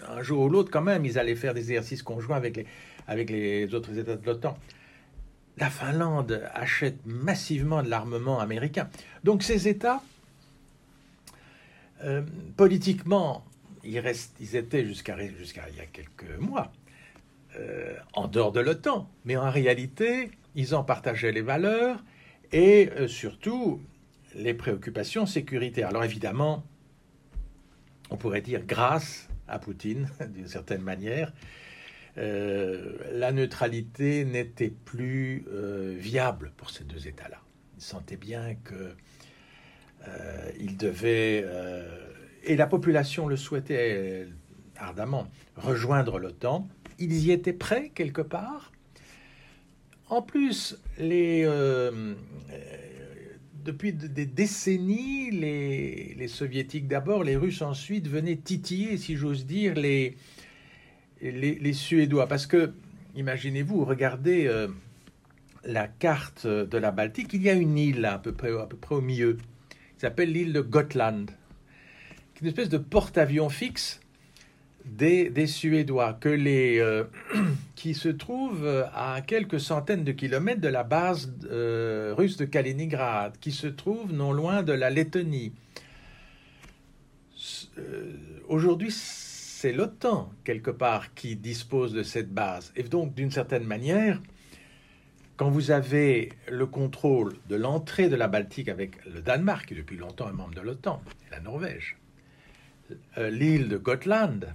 un 0.08 0.22
jour 0.22 0.42
ou 0.44 0.48
l'autre, 0.48 0.70
quand 0.70 0.82
même, 0.82 1.04
ils 1.04 1.18
allaient 1.18 1.34
faire 1.36 1.54
des 1.54 1.60
exercices 1.60 2.02
conjoints 2.02 2.36
avec 2.36 3.30
les 3.30 3.74
autres 3.74 3.96
États 3.98 4.16
de 4.16 4.26
l'OTAN. 4.26 4.56
La 5.58 5.68
Finlande 5.70 6.42
achète 6.54 6.98
massivement 7.04 7.82
de 7.82 7.90
l'armement 7.90 8.40
américain. 8.40 8.88
Donc 9.22 9.42
ces 9.42 9.68
États, 9.68 10.02
euh, 12.04 12.22
politiquement, 12.56 13.44
ils, 13.84 13.96
étaient 14.56 14.84
jusqu'à 14.84 15.16
il 15.20 15.76
y 15.76 15.80
a 15.80 15.86
quelques 15.86 16.38
mois 16.38 16.72
euh, 17.56 17.94
en 18.14 18.28
dehors 18.28 18.52
de 18.52 18.60
l'OTAN, 18.60 19.08
mais 19.24 19.36
en 19.36 19.50
réalité, 19.50 20.30
ils 20.54 20.74
en 20.74 20.82
partageaient 20.82 21.32
les 21.32 21.42
valeurs 21.42 22.02
et 22.52 22.90
euh, 22.96 23.08
surtout 23.08 23.80
les 24.34 24.54
préoccupations 24.54 25.26
sécuritaires. 25.26 25.88
Alors 25.88 26.04
évidemment, 26.04 26.64
on 28.10 28.16
pourrait 28.16 28.40
dire 28.40 28.64
grâce 28.66 29.28
à 29.46 29.58
Poutine, 29.58 30.08
d'une 30.34 30.48
certaine 30.48 30.82
manière, 30.82 31.32
la 32.16 33.32
neutralité 33.32 34.26
n'était 34.26 34.68
plus 34.68 35.46
viable 35.96 36.52
pour 36.58 36.68
ces 36.68 36.84
deux 36.84 37.08
États-là. 37.08 37.38
Ils 37.78 37.82
sentaient 37.82 38.18
bien 38.18 38.54
que 38.64 38.94
euh, 40.08 40.50
ils 40.58 40.76
devaient, 40.76 41.44
et 42.44 42.56
la 42.56 42.66
population 42.66 43.26
le 43.26 43.36
souhaitait 43.36 44.26
ardemment, 44.76 45.28
rejoindre 45.56 46.18
l'OTAN. 46.18 46.68
Ils 46.98 47.26
y 47.26 47.32
étaient 47.32 47.52
prêts 47.52 47.90
quelque 47.94 48.22
part. 48.22 48.72
En 50.08 50.22
plus, 50.22 50.78
depuis 53.64 53.92
des 53.92 54.26
décennies, 54.26 55.30
les, 55.30 56.28
soviétiques 56.28 56.88
d'abord, 56.88 57.24
les 57.24 57.36
Russes 57.36 57.62
ensuite 57.62 58.08
venaient 58.08 58.36
titiller, 58.36 58.96
si 58.96 59.16
j'ose 59.16 59.46
dire, 59.46 59.74
les, 59.74 60.16
les, 61.20 61.72
Suédois. 61.72 62.26
Parce 62.26 62.46
que, 62.46 62.72
imaginez-vous, 63.14 63.84
regardez 63.84 64.46
euh, 64.46 64.68
la 65.64 65.86
carte 65.86 66.46
de 66.46 66.78
la 66.78 66.90
Baltique, 66.90 67.32
il 67.32 67.42
y 67.42 67.50
a 67.50 67.54
une 67.54 67.78
île 67.78 68.04
à 68.04 68.18
peu 68.18 68.32
près 68.32 68.50
au 68.50 69.00
milieu, 69.00 69.36
qui 70.02 70.06
s'appelle 70.06 70.32
l'île 70.32 70.52
de 70.52 70.62
Gotland, 70.62 71.26
qui 72.34 72.38
est 72.38 72.40
une 72.40 72.48
espèce 72.48 72.68
de 72.68 72.78
porte-avions 72.78 73.48
fixe 73.48 74.00
des, 74.84 75.46
Suédois, 75.46 76.14
que 76.14 76.28
les, 76.28 76.80
euh, 76.80 77.04
qui 77.76 77.94
se 77.94 78.08
trouve 78.08 78.66
à 78.92 79.20
quelques 79.24 79.60
centaines 79.60 80.02
de 80.02 80.10
kilomètres 80.10 80.60
de 80.60 80.66
la 80.66 80.82
base 80.82 81.32
euh, 81.44 82.14
russe 82.18 82.36
de 82.36 82.44
Kaliningrad, 82.44 83.38
qui 83.38 83.52
se 83.52 83.68
trouve 83.68 84.12
non 84.12 84.32
loin 84.32 84.64
de 84.64 84.72
la 84.72 84.90
Lettonie. 84.90 85.52
Aujourd'hui, 88.48 88.90
c'est 88.90 89.72
l'OTAN, 89.72 90.32
quelque 90.42 90.72
part, 90.72 91.14
qui 91.14 91.36
dispose 91.36 91.92
de 91.92 92.02
cette 92.02 92.34
base. 92.34 92.72
Et 92.74 92.82
donc, 92.82 93.14
d'une 93.14 93.30
certaine 93.30 93.62
manière, 93.62 94.20
quand 95.42 95.50
vous 95.50 95.72
avez 95.72 96.28
le 96.48 96.66
contrôle 96.66 97.34
de 97.48 97.56
l'entrée 97.56 98.08
de 98.08 98.14
la 98.14 98.28
Baltique 98.28 98.68
avec 98.68 99.04
le 99.06 99.20
Danemark, 99.20 99.66
qui 99.66 99.74
depuis 99.74 99.96
longtemps 99.96 100.28
est 100.28 100.32
membre 100.32 100.54
de 100.54 100.60
l'OTAN, 100.60 101.02
la 101.32 101.40
Norvège, 101.40 101.96
euh, 103.18 103.28
l'île 103.28 103.66
de 103.68 103.76
Gotland, 103.76 104.54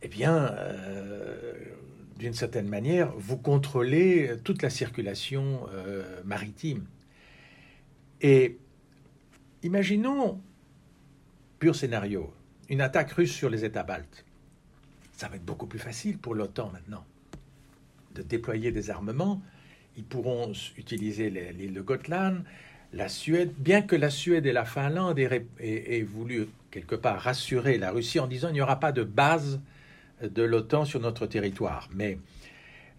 eh 0.00 0.08
bien, 0.08 0.34
euh, 0.34 1.52
d'une 2.18 2.32
certaine 2.32 2.70
manière, 2.70 3.12
vous 3.18 3.36
contrôlez 3.36 4.34
toute 4.44 4.62
la 4.62 4.70
circulation 4.70 5.68
euh, 5.74 6.22
maritime. 6.24 6.86
Et 8.22 8.56
imaginons, 9.62 10.40
pur 11.58 11.76
scénario, 11.76 12.32
une 12.70 12.80
attaque 12.80 13.12
russe 13.12 13.34
sur 13.34 13.50
les 13.50 13.66
États 13.66 13.82
baltes. 13.82 14.24
Ça 15.12 15.28
va 15.28 15.36
être 15.36 15.44
beaucoup 15.44 15.66
plus 15.66 15.78
facile 15.78 16.16
pour 16.16 16.34
l'OTAN 16.34 16.70
maintenant 16.72 17.04
de 18.14 18.22
déployer 18.22 18.72
des 18.72 18.90
armements. 18.90 19.42
Ils 19.96 20.04
pourront 20.04 20.52
utiliser 20.76 21.30
l'île 21.30 21.74
de 21.74 21.80
Gotland, 21.80 22.42
la 22.92 23.08
Suède, 23.08 23.52
bien 23.58 23.82
que 23.82 23.96
la 23.96 24.10
Suède 24.10 24.46
et 24.46 24.52
la 24.52 24.64
Finlande 24.64 25.18
aient, 25.18 26.02
voulu 26.02 26.48
quelque 26.70 26.94
part 26.94 27.20
rassurer 27.20 27.78
la 27.78 27.90
Russie 27.90 28.20
en 28.20 28.26
disant 28.26 28.48
il 28.48 28.54
n'y 28.54 28.60
aura 28.60 28.80
pas 28.80 28.92
de 28.92 29.02
base 29.02 29.60
de 30.22 30.42
l'OTAN 30.42 30.84
sur 30.84 31.00
notre 31.00 31.26
territoire. 31.26 31.88
Mais, 31.94 32.18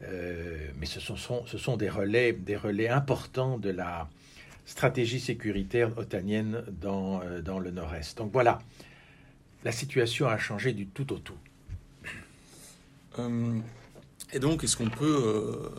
euh, 0.03 0.67
mais 0.79 0.85
ce, 0.85 0.99
sont, 0.99 1.45
ce 1.45 1.57
sont 1.57 1.77
des 1.77 1.89
relais, 1.89 2.33
des 2.33 2.55
relais 2.55 2.89
importants 2.89 3.57
de 3.57 3.69
la 3.69 4.09
stratégie 4.65 5.19
sécuritaire 5.19 5.97
otanienne 5.97 6.63
dans, 6.81 7.21
euh, 7.21 7.41
dans 7.41 7.59
le 7.59 7.71
nord-est. 7.71 8.17
Donc 8.17 8.31
voilà, 8.31 8.59
la 9.63 9.71
situation 9.71 10.27
a 10.27 10.37
changé 10.37 10.73
du 10.73 10.87
tout 10.87 11.11
au 11.13 11.17
tout. 11.17 11.37
Euh, 13.19 13.59
et 14.33 14.39
donc, 14.39 14.63
est-ce 14.63 14.77
qu'on 14.77 14.89
peut 14.89 15.21
euh, 15.25 15.69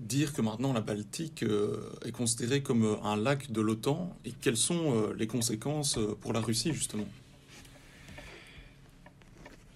dire 0.00 0.32
que 0.32 0.42
maintenant 0.42 0.72
la 0.72 0.80
Baltique 0.80 1.42
euh, 1.42 1.90
est 2.04 2.12
considérée 2.12 2.62
comme 2.62 2.98
un 3.04 3.16
lac 3.16 3.50
de 3.50 3.60
l'OTAN? 3.60 4.16
Et 4.24 4.32
quelles 4.32 4.56
sont 4.56 5.12
les 5.12 5.26
conséquences 5.26 5.98
pour 6.20 6.32
la 6.32 6.40
Russie, 6.40 6.72
justement? 6.72 7.06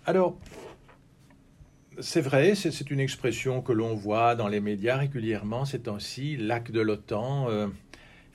Alors, 0.05 0.37
c'est 1.99 2.21
vrai, 2.21 2.55
c'est 2.55 2.91
une 2.91 3.01
expression 3.01 3.63
que 3.63 3.73
l'on 3.73 3.95
voit 3.95 4.35
dans 4.35 4.49
les 4.49 4.61
médias 4.61 4.97
régulièrement 4.97 5.65
ces 5.65 5.81
temps-ci, 5.81 6.37
lac 6.37 6.71
de 6.71 6.81
l'OTAN 6.81 7.49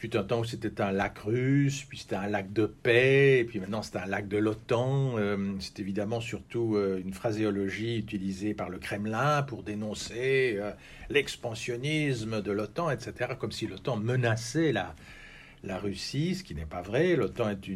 fut 0.01 0.17
un 0.17 0.23
temps 0.23 0.39
où 0.39 0.45
c'était 0.45 0.81
un 0.81 0.91
lac 0.91 1.19
russe, 1.19 1.85
puis 1.87 1.99
c'était 1.99 2.15
un 2.15 2.27
lac 2.27 2.51
de 2.51 2.65
paix, 2.65 3.37
et 3.37 3.43
puis 3.43 3.59
maintenant 3.59 3.83
c'est 3.83 3.97
un 3.97 4.07
lac 4.07 4.27
de 4.27 4.37
l'OTAN. 4.37 5.19
Euh, 5.19 5.53
c'est 5.59 5.79
évidemment 5.79 6.19
surtout 6.19 6.75
euh, 6.75 6.99
une 6.99 7.13
phraséologie 7.13 7.99
utilisée 7.99 8.55
par 8.55 8.69
le 8.69 8.79
Kremlin 8.79 9.43
pour 9.43 9.61
dénoncer 9.61 10.55
euh, 10.57 10.71
l'expansionnisme 11.11 12.41
de 12.41 12.51
l'OTAN, 12.51 12.89
etc., 12.89 13.33
comme 13.37 13.51
si 13.51 13.67
l'OTAN 13.67 13.97
menaçait 13.97 14.71
la, 14.71 14.95
Russie, 15.77 16.33
ce 16.33 16.43
qui 16.43 16.55
n'est 16.55 16.65
pas 16.65 16.81
vrai. 16.81 17.15
L'OTAN 17.15 17.49
est 17.49 17.67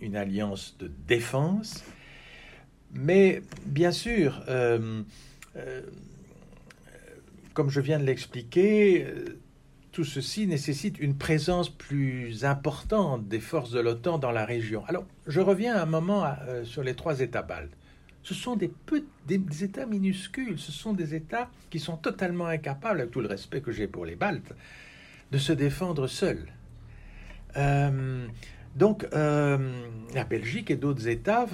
une 0.00 0.16
alliance 0.16 0.78
de 0.78 0.90
défense. 1.06 1.84
Mais 2.94 3.42
bien 3.66 3.92
sûr, 3.92 4.42
comme 7.56 7.70
je 7.70 7.80
viens 7.80 7.98
de 7.98 8.04
l'expliquer, 8.04 9.06
euh, 9.06 9.38
tout 9.90 10.04
ceci 10.04 10.46
nécessite 10.46 10.98
une 10.98 11.16
présence 11.16 11.70
plus 11.70 12.44
importante 12.44 13.28
des 13.28 13.40
forces 13.40 13.70
de 13.70 13.80
l'OTAN 13.80 14.18
dans 14.18 14.30
la 14.30 14.44
région. 14.44 14.84
Alors, 14.88 15.06
je 15.26 15.40
reviens 15.40 15.74
un 15.74 15.86
moment 15.86 16.26
euh, 16.26 16.64
sur 16.64 16.82
les 16.82 16.94
trois 16.94 17.20
États 17.20 17.40
baltes. 17.40 17.72
Ce 18.22 18.34
sont 18.34 18.56
des, 18.56 18.70
États 19.62 19.86
minuscules, 19.86 20.58
ce 20.58 20.70
sont 20.70 20.92
des 20.92 21.14
États 21.14 21.48
qui 21.70 21.78
sont 21.78 21.96
totalement 21.96 22.44
incapables, 22.44 23.00
avec 23.00 23.10
tout 23.10 23.22
le 23.22 23.28
respect 23.28 23.62
que 23.62 23.72
j'ai 23.72 23.86
pour 23.86 24.04
les 24.04 24.16
Baltes, 24.16 24.52
de 25.32 25.38
se 25.38 25.52
défendre 25.52 26.08
seuls. 26.08 26.46
Euh, 27.56 28.26
donc, 28.74 29.06
la 29.12 30.24
Belgique 30.28 30.70
et 30.70 30.76
d'autres 30.76 31.06
États, 31.06 31.46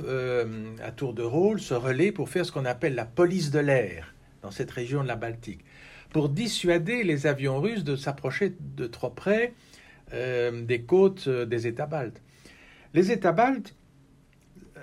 à 0.82 0.90
tour 0.90 1.12
de 1.12 1.23
rôle, 1.23 1.61
se 1.61 1.75
relaient 1.75 2.11
pour 2.11 2.30
faire 2.30 2.47
ce 2.47 2.50
qu'on 2.50 2.64
appelle 2.64 2.94
la 2.94 3.04
police 3.04 3.50
de 3.50 3.61
l'air 3.61 4.12
dans 4.43 4.51
cette 4.51 4.71
région 4.71 5.03
de 5.03 5.09
la 5.09 5.17
Baltique 5.17 5.65
pour 6.11 6.29
dissuader 6.29 7.05
les 7.05 7.27
avions 7.27 7.61
russes 7.61 7.85
de 7.85 7.97
s'approcher 7.97 8.55
de 8.61 8.87
trop 8.87 9.11
près 9.11 9.55
euh, 10.13 10.63
des 10.65 10.83
côtes 10.83 11.27
euh, 11.29 11.47
des 11.47 11.67
États 11.67 11.87
baltes. 11.87 12.21
Les 12.93 13.11
États 13.11 13.33
baltes 13.33 13.75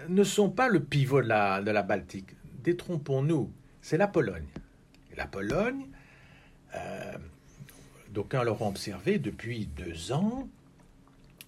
ne 0.08 0.24
sont 0.24 0.50
pas 0.50 0.70
le 0.70 0.84
pivot 0.84 1.22
de 1.22 1.28
la, 1.28 1.62
de 1.62 1.70
la 1.70 1.84
Baltique. 1.84 2.32
Détrompons-nous, 2.64 3.52
c'est 3.82 3.98
la 3.98 4.08
Pologne. 4.08 4.48
la 5.16 5.28
Pologne, 5.28 5.86
euh, 6.76 7.14
d'aucuns 8.10 8.44
l'auront 8.44 8.70
observé 8.70 9.20
depuis 9.20 9.68
deux 9.68 10.12
ans, 10.12 10.50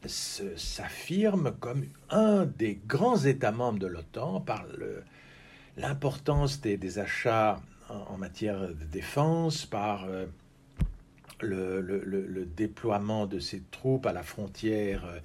s'affirme 0.06 1.56
comme 1.60 1.86
un 2.10 2.46
des 2.46 2.80
grands 2.88 3.18
États 3.18 3.52
membres 3.52 3.80
de 3.80 3.88
l'OTAN 3.88 4.42
par 4.42 4.66
l'importance 5.78 6.60
des, 6.62 7.00
achats 7.00 7.62
en 8.10 8.18
matière 8.18 8.70
de 8.70 8.86
défense, 8.92 9.66
par 9.66 10.08
euh, 10.08 10.26
le, 11.44 12.46
déploiement 12.46 13.26
de 13.26 13.40
ses 13.40 13.62
troupes 13.72 14.06
à 14.06 14.14
la 14.14 14.24
frontière 14.24 15.06
euh, 15.06 15.20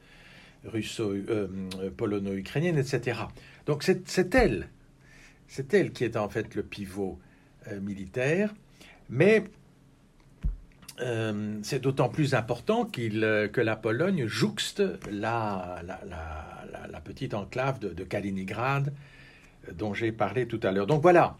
russo, 0.65 1.13
euh, 1.13 1.49
etc. 1.81 3.21
Donc 3.67 3.83
c'est 3.83 4.35
elle, 4.35 4.69
c'est 5.47 5.75
elle 5.75 5.93
qui 5.93 6.05
est 6.05 6.17
en 6.17 6.29
fait 6.29 6.55
le 6.55 6.63
pivot 6.63 7.19
militaire, 7.81 8.55
mais 9.11 9.45
c'est 11.63 11.81
d'autant 11.81 12.09
plus 12.09 12.35
important 12.35 12.87
qu'il 12.87 13.21
que 13.53 13.61
la 13.61 13.77
Pologne 13.77 14.27
jouxte 14.27 14.83
la, 15.11 15.83
la, 15.85 17.01
petite 17.01 17.35
enclave 17.35 17.79
de 17.81 18.05
Kaliningrad 18.05 18.93
dont 19.75 19.95
j'ai 19.95 20.13
parlé 20.13 20.47
tout 20.47 20.61
à 20.63 20.71
l'heure. 20.71 20.87
Donc 20.87 21.03
voilà, 21.03 21.37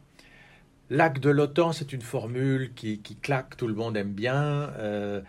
L'acte 0.89 1.21
de 1.21 1.31
l'OTAN, 1.31 1.73
c'est 1.73 1.93
une 1.93 2.03
formule 2.03 2.73
qui, 2.75 3.01
claque, 3.21 3.57
tout 3.57 3.67
le 3.67 3.75
monde 3.75 3.97
aime 3.97 4.13
bien. 4.13 4.71
Euh, 4.79 5.21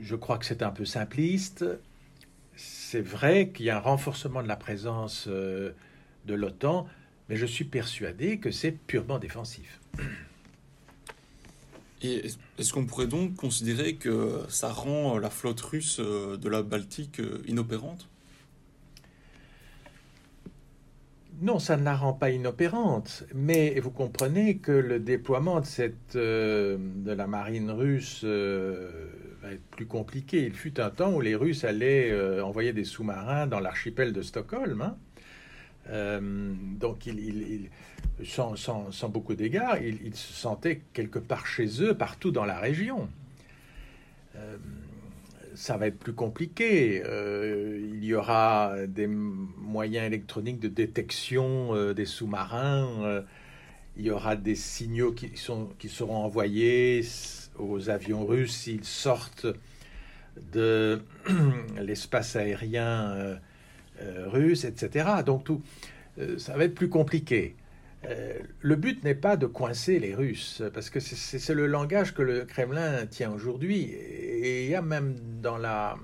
je 0.00 0.16
crois 0.16 0.38
que 0.38 0.46
c'est 0.46 0.62
un 0.62 0.70
peu 0.70 0.86
simpliste. 0.86 1.64
C'est 2.56 3.02
vrai 3.02 3.50
qu'il 3.50 3.66
y 3.66 3.70
a 3.70 3.76
un 3.76 3.80
renforcement 3.80 4.42
de 4.42 4.48
la 4.48 4.56
présence 4.56 5.26
euh, 5.28 5.72
de 6.24 6.34
l'OTAN, 6.34 6.86
mais 7.28 7.36
je 7.36 7.44
suis 7.44 7.64
persuadé 7.64 8.38
que 8.38 8.50
c'est 8.50 8.72
purement 8.72 9.18
défensif. 9.18 9.78
Est-ce 12.02 12.72
qu'on 12.72 12.86
pourrait 12.86 13.06
donc 13.06 13.34
considérer 13.34 13.96
que 13.96 14.42
ça 14.48 14.72
rend 14.72 15.18
la 15.18 15.30
flotte 15.30 15.60
russe 15.60 15.98
euh, 16.00 16.36
de 16.38 16.48
la 16.48 16.62
Baltique 16.62 17.20
inopérante? 17.46 18.08
Non, 21.40 21.58
ça 21.58 21.76
ne 21.76 21.84
la 21.84 21.96
rend 21.96 22.12
pas 22.12 22.30
inopérante, 22.30 23.24
mais 23.34 23.78
vous 23.80 23.90
comprenez 23.90 24.58
que 24.58 24.70
le 24.70 25.00
déploiement 25.00 25.60
de, 25.60 25.92
euh, 26.14 26.78
la 27.04 27.26
marine 27.26 27.70
russe 27.70 28.20
euh, 28.24 29.08
va 29.42 29.52
être 29.52 29.64
plus 29.70 29.86
compliqué. 29.86 30.44
Il 30.44 30.54
fut 30.54 30.80
un 30.80 30.90
temps 30.90 31.12
où 31.12 31.20
les 31.20 31.34
Russes 31.34 31.64
allaient 31.64 32.10
euh, 32.12 32.44
envoyer 32.44 32.72
des 32.72 32.84
sous-marins 32.84 33.46
dans 33.48 33.60
l'archipel 33.60 34.12
de 34.12 34.22
Stockholm. 34.22 34.80
Hein. 34.80 36.20
donc, 36.78 37.08
sans, 38.24 38.54
sans, 38.56 39.08
beaucoup 39.08 39.34
d'égards, 39.34 39.78
ils, 39.78 40.14
se 40.14 40.32
sentaient 40.32 40.82
quelque 40.92 41.18
part 41.18 41.46
chez 41.46 41.82
eux, 41.82 41.94
partout 41.94 42.30
dans 42.30 42.44
la 42.44 42.58
région 42.58 43.08
ça 45.54 45.76
va 45.76 45.86
être 45.86 45.98
plus 45.98 46.14
compliqué. 46.14 47.02
Euh, 47.04 47.80
il 47.94 48.04
y 48.04 48.14
aura 48.14 48.74
des 48.86 49.06
moyens 49.06 50.06
électroniques 50.06 50.60
de 50.60 50.68
détection 50.68 51.74
euh, 51.74 51.94
des 51.94 52.04
sous-marins. 52.04 53.02
Euh, 53.02 53.22
il 53.96 54.04
y 54.04 54.10
aura 54.10 54.36
des 54.36 54.56
signaux 54.56 55.12
qui, 55.12 55.36
sont, 55.36 55.68
qui 55.78 55.88
seront 55.88 56.16
envoyés 56.16 57.02
aux 57.58 57.90
avions 57.90 58.26
russes 58.26 58.56
s'ils 58.56 58.84
sortent 58.84 59.46
de 60.52 61.00
l'espace 61.80 62.34
aérien 62.34 63.38
russe, 64.26 64.64
etc. 64.64 65.08
Donc 65.24 65.44
tout, 65.44 65.62
ça 66.38 66.56
va 66.56 66.64
être 66.64 66.74
plus 66.74 66.88
compliqué. 66.88 67.54
Euh, 68.06 68.38
le 68.60 68.76
but 68.76 69.02
n'est 69.04 69.14
pas 69.14 69.36
de 69.36 69.46
coincer 69.46 69.98
les 69.98 70.14
Russes, 70.14 70.62
parce 70.72 70.90
que 70.90 71.00
c'est 71.00 71.54
le 71.54 71.66
langage 71.66 72.14
que 72.14 72.22
le 72.22 72.44
Kremlin 72.44 73.06
tient 73.06 73.30
aujourd'hui. 73.30 73.82
Et 73.84 74.64
il 74.64 74.70
y 74.70 74.74
a 74.74 74.82
même 74.82 75.16
dans 75.40 75.56
la... 75.56 75.96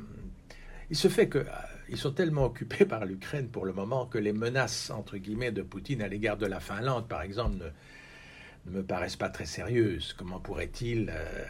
Il 0.91 0.97
se 0.97 1.09
fait 1.09 1.29
que 1.29 1.45
ils 1.89 1.99
sont 1.99 2.13
tellement 2.13 2.45
occupés 2.45 2.85
par 2.85 3.05
l'Ukraine 3.05 3.49
pour 3.49 3.67
le 3.67 3.73
moment 3.73 4.07
que 4.07 4.19
les 4.19 4.33
menaces, 4.33 4.91
entre 4.91 5.17
guillemets, 5.17 5.51
de 5.51 5.63
Poutine 5.63 6.03
à 6.03 6.09
l'égard 6.09 6.37
de 6.37 6.47
la 6.47 6.61
Finlande, 6.61 7.09
par 7.09 7.23
exemple, 7.23 7.57
ne, 8.67 8.71
me 8.71 8.83
paraissent 8.83 9.17
pas 9.17 9.29
très 9.29 9.47
sérieuses. 9.47 10.15
Comment 10.17 10.39
pourrait-il... 10.39 11.11
Euh, 11.11 11.45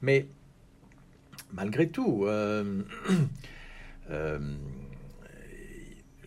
mais 0.00 0.28
malgré 1.52 1.88
tout... 1.88 2.24
Euh, 2.26 2.82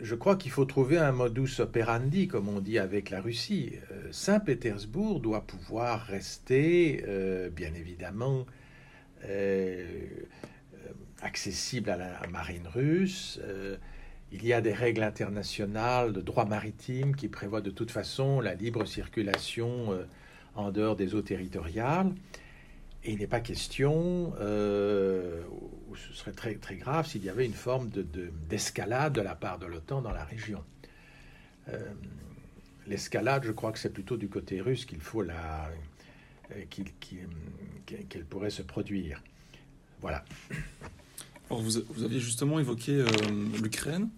je 0.04 0.16
crois 0.16 0.36
qu'il 0.36 0.52
faut 0.52 0.66
trouver 0.66 0.98
un 0.98 1.14
modus 1.14 1.60
operandi, 1.60 2.28
comme 2.28 2.50
on 2.50 2.60
dit 2.60 2.78
avec 2.78 3.10
la 3.10 3.22
Russie. 3.22 3.72
Euh, 3.92 4.10
Saint-Pétersbourg 4.12 5.22
doit 5.22 5.42
pouvoir 5.48 6.02
rester, 6.02 7.06
euh, 7.08 7.50
bien 7.50 7.74
évidemment, 7.74 8.46
euh, 9.26 9.88
accessible 11.22 11.90
à 11.90 11.96
la 11.96 12.28
marine 12.30 12.68
russe. 12.68 13.40
il 14.34 14.46
y 14.46 14.52
a 14.52 14.60
des 14.60 14.74
règles 14.74 15.04
internationales 15.04 16.12
de 16.12 16.20
droit 16.20 16.44
maritime 16.44 17.16
qui 17.16 17.30
prévoient 17.30 17.62
de 17.62 17.70
toute 17.70 17.92
façon 17.92 18.42
la 18.42 18.56
libre 18.56 18.86
circulation 18.86 19.98
en 20.56 20.72
dehors 20.72 20.98
des 20.98 21.16
eaux 21.16 21.22
territoriales. 21.22 22.12
Et 23.06 23.12
il 23.12 23.20
n'est 23.20 23.28
pas 23.28 23.42
question, 23.42 24.34
euh, 24.40 25.42
ou 25.90 25.96
ce 25.96 26.14
serait 26.14 26.32
très, 26.32 26.56
très 26.56 26.76
grave, 26.76 27.06
s'il 27.06 27.24
y 27.24 27.30
avait 27.30 27.46
une 27.46 27.54
forme 27.54 27.90
d'escalade 28.50 29.14
de, 29.14 29.22
la 29.22 29.36
part 29.36 29.60
de 29.60 29.66
l'OTAN 29.66 30.02
dans 30.02 30.14
la 30.14 30.24
région. 30.24 30.64
Euh, 31.68 31.80
l'escalade, 32.88 33.44
je 33.46 33.52
crois 33.52 33.74
que 33.74 33.80
c'est 33.80 33.92
plutôt 33.92 34.16
du 34.16 34.30
côté 34.30 34.62
russe 34.62 34.86
qu'il 34.86 35.02
faut 35.02 35.22
euh, 35.22 36.66
qu'elle 37.86 38.26
pourrait 38.26 38.50
se 38.50 38.62
produire. 38.62 39.22
Voilà. 40.00 40.24
Vous, 41.50 41.78
aviez 42.04 42.22
justement 42.22 42.60
évoqué 42.60 43.04
l'Ukraine. 43.62 44.10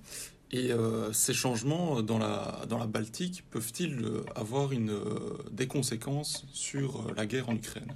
Et 0.51 0.71
ces 1.11 1.33
changements 1.33 2.01
dans 2.01 2.17
la, 2.17 2.61
dans 2.69 2.77
la 2.77 2.85
Baltique 2.85 3.43
peuvent-ils 3.49 4.05
avoir 4.35 4.69
des 5.51 5.67
conséquences 5.67 6.45
sur 6.53 7.13
la 7.15 7.25
guerre 7.25 7.49
en 7.49 7.55
Ukraine? 7.55 7.93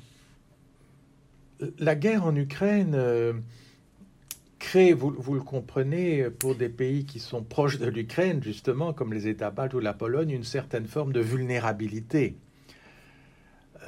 La 1.78 1.96
guerre 1.96 2.26
en 2.26 2.36
Ukraine 2.36 2.94
euh, 2.96 3.34
crée, 4.60 4.94
vous, 4.94 5.34
le 5.34 5.42
comprenez, 5.42 6.30
pour 6.30 6.56
des 6.56 6.70
pays 6.70 7.06
qui 7.06 7.20
sont 7.20 7.44
proches 7.44 7.80
de 7.80 7.88
l'Ukraine, 7.88 8.44
justement, 8.44 8.94
comme 8.94 9.14
les 9.14 9.28
États 9.28 9.52
baltes 9.52 9.74
ou 9.74 9.80
la 9.80 9.94
Pologne, 9.94 10.32
une 10.32 10.44
certaine 10.44 10.86
forme 10.86 11.14
de 11.14 11.22
vulnérabilité. 11.22 12.36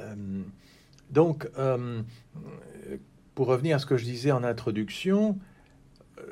Euh, 0.00 0.42
donc, 1.10 1.48
euh, 1.58 2.02
pour 3.34 3.46
revenir 3.46 3.76
à 3.76 3.78
ce 3.78 3.86
que 3.86 3.96
je 3.96 4.04
disais 4.04 4.32
en 4.32 4.44
introduction, 4.44 5.38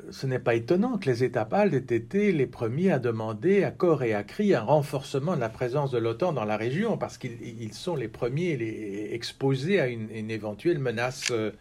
ce 0.09 0.27
n'est 0.27 0.39
pas 0.39 0.55
étonnant 0.55 0.97
que 0.97 1.09
les 1.09 1.23
États 1.23 1.45
baltes 1.45 1.73
aient 1.73 1.95
été 1.95 2.31
les 2.31 2.47
premiers 2.47 2.91
à 2.91 2.99
demander 2.99 3.63
à 3.63 3.71
corps 3.71 4.03
et 4.03 4.13
à 4.13 4.23
cri 4.23 4.53
un 4.53 4.61
renforcement 4.61 5.35
de 5.35 5.39
la 5.39 5.49
présence 5.49 5.91
de 5.91 5.97
l'OTAN 5.97 6.33
dans 6.33 6.45
la 6.45 6.57
région, 6.57 6.97
parce 6.97 7.17
qu'ils 7.17 7.73
sont 7.73 7.95
les 7.95 8.07
premiers 8.07 8.57
les, 8.57 9.09
exposés 9.13 9.79
à 9.79 9.87
une, 9.87 10.31
éventuelle 10.31 10.79
menace, 10.79 11.29
euh, 11.31 11.51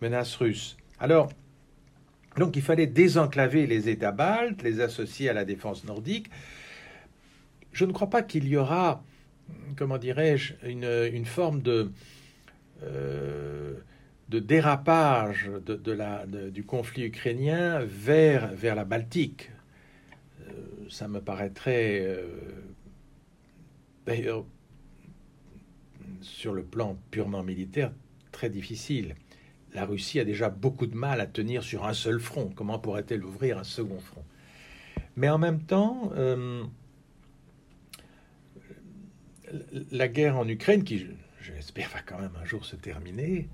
menace 0.00 0.34
russe. 0.36 0.76
Alors, 0.98 1.30
donc 2.36 2.56
il 2.56 2.62
fallait 2.62 2.86
désenclaver 2.86 3.66
les 3.66 3.88
États 3.88 4.12
baltes, 4.12 4.62
les 4.62 4.80
associer 4.80 5.28
à 5.28 5.32
la 5.32 5.44
défense 5.44 5.84
nordique. 5.84 6.30
Je 7.72 7.84
ne 7.84 7.92
crois 7.92 8.10
pas 8.10 8.22
qu'il 8.22 8.48
y 8.48 8.56
aura, 8.56 9.02
comment 9.76 9.98
dirais-je, 9.98 10.54
une, 10.64 11.24
forme 11.24 11.62
de... 11.62 11.90
Euh, 12.82 13.74
de 14.32 14.38
dérapage 14.38 15.50
du 16.52 16.64
conflit 16.64 17.04
ukrainien 17.04 17.80
vers, 17.84 18.54
vers 18.54 18.74
la 18.74 18.86
Baltique. 18.86 19.50
Euh, 20.40 20.52
ça 20.88 21.06
me 21.06 21.20
paraîtrait, 21.20 22.00
euh, 22.00 22.26
d'ailleurs, 24.06 24.46
sur 26.22 26.54
le 26.54 26.62
plan 26.62 26.96
purement 27.10 27.42
militaire, 27.42 27.92
très 28.30 28.48
difficile. 28.48 29.16
La 29.74 29.84
Russie 29.84 30.18
a 30.18 30.24
déjà 30.24 30.48
beaucoup 30.48 30.86
de 30.86 30.96
mal 30.96 31.20
à 31.20 31.26
tenir 31.26 31.62
sur 31.62 31.84
un 31.84 31.92
seul 31.92 32.18
front. 32.18 32.50
Comment 32.56 32.78
pourrait-elle 32.78 33.24
ouvrir 33.24 33.58
un 33.58 33.64
second 33.64 34.00
front? 34.00 34.24
Mais 35.14 35.28
en 35.28 35.36
même 35.36 35.60
temps, 35.60 36.10
euh, 36.16 36.64
la 39.90 40.08
guerre 40.08 40.38
en 40.38 40.48
Ukraine, 40.48 40.84
qui, 40.84 41.06
j'espère, 41.42 41.90
va 41.90 42.00
quand 42.00 42.18
même 42.18 42.32
un 42.40 42.46
jour 42.46 42.64
se 42.64 42.76
terminer, 42.76 43.50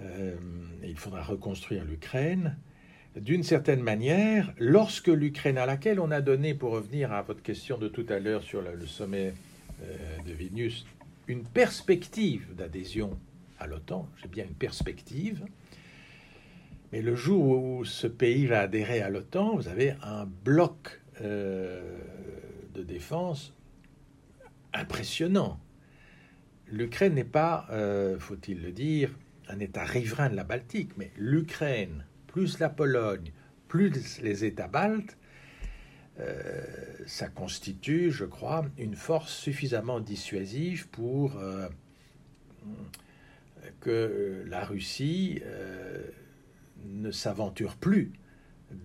euh, 0.00 0.34
il 0.82 0.96
faudra 0.96 1.22
reconstruire 1.22 1.84
l'Ukraine. 1.84 2.56
D'une 3.16 3.42
certaine 3.42 3.82
manière, 3.82 4.54
lorsque 4.58 5.08
l'Ukraine 5.08 5.58
à 5.58 5.66
laquelle 5.66 6.00
on 6.00 6.10
a 6.10 6.20
donné, 6.20 6.54
pour 6.54 6.72
revenir 6.72 7.12
à 7.12 7.22
votre 7.22 7.42
question 7.42 7.76
de 7.76 7.88
tout 7.88 8.06
à 8.08 8.18
l'heure 8.18 8.42
sur 8.42 8.62
le, 8.62 8.86
sommet 8.86 9.34
euh, 9.82 9.96
de 10.26 10.32
Vilnius, 10.32 10.86
une 11.28 11.44
perspective 11.44 12.54
d'adhésion 12.54 13.18
à 13.58 13.66
l'OTAN, 13.66 14.08
j'ai 14.20 14.28
bien 14.28 14.44
une 14.44 14.54
perspective, 14.54 15.44
mais 16.90 17.02
le 17.02 17.14
jour 17.14 17.44
où 17.44 17.84
ce 17.84 18.06
pays 18.06 18.46
va 18.46 18.60
adhérer 18.60 19.02
à 19.02 19.10
l'OTAN, 19.10 19.56
vous 19.56 19.68
avez 19.68 19.94
un 20.02 20.26
bloc 20.44 21.00
euh, 21.20 21.98
de 22.74 22.82
défense 22.82 23.54
impressionnant. 24.72 25.60
L'Ukraine 26.66 27.14
n'est 27.14 27.24
pas, 27.24 27.66
faut-il 28.18 28.62
le 28.62 28.72
dire, 28.72 29.10
un 29.52 29.60
État 29.60 29.84
riverain 29.84 30.30
de 30.30 30.36
la 30.36 30.44
Baltique, 30.44 30.92
mais 30.96 31.10
l'Ukraine, 31.16 32.04
plus 32.26 32.58
la 32.58 32.70
Pologne, 32.70 33.32
plus 33.68 34.20
les 34.22 34.44
États 34.44 34.68
baltes, 34.68 35.16
euh, 36.20 36.64
ça 37.06 37.28
constitue, 37.28 38.10
je 38.10 38.24
crois, 38.24 38.64
une 38.78 38.96
force 38.96 39.34
suffisamment 39.34 40.00
dissuasive 40.00 40.88
pour 40.88 41.36
euh, 41.36 41.68
que 43.80 44.44
la 44.46 44.64
Russie 44.64 45.40
euh, 45.44 46.02
ne 46.86 47.10
s'aventure 47.10 47.76
plus 47.76 48.12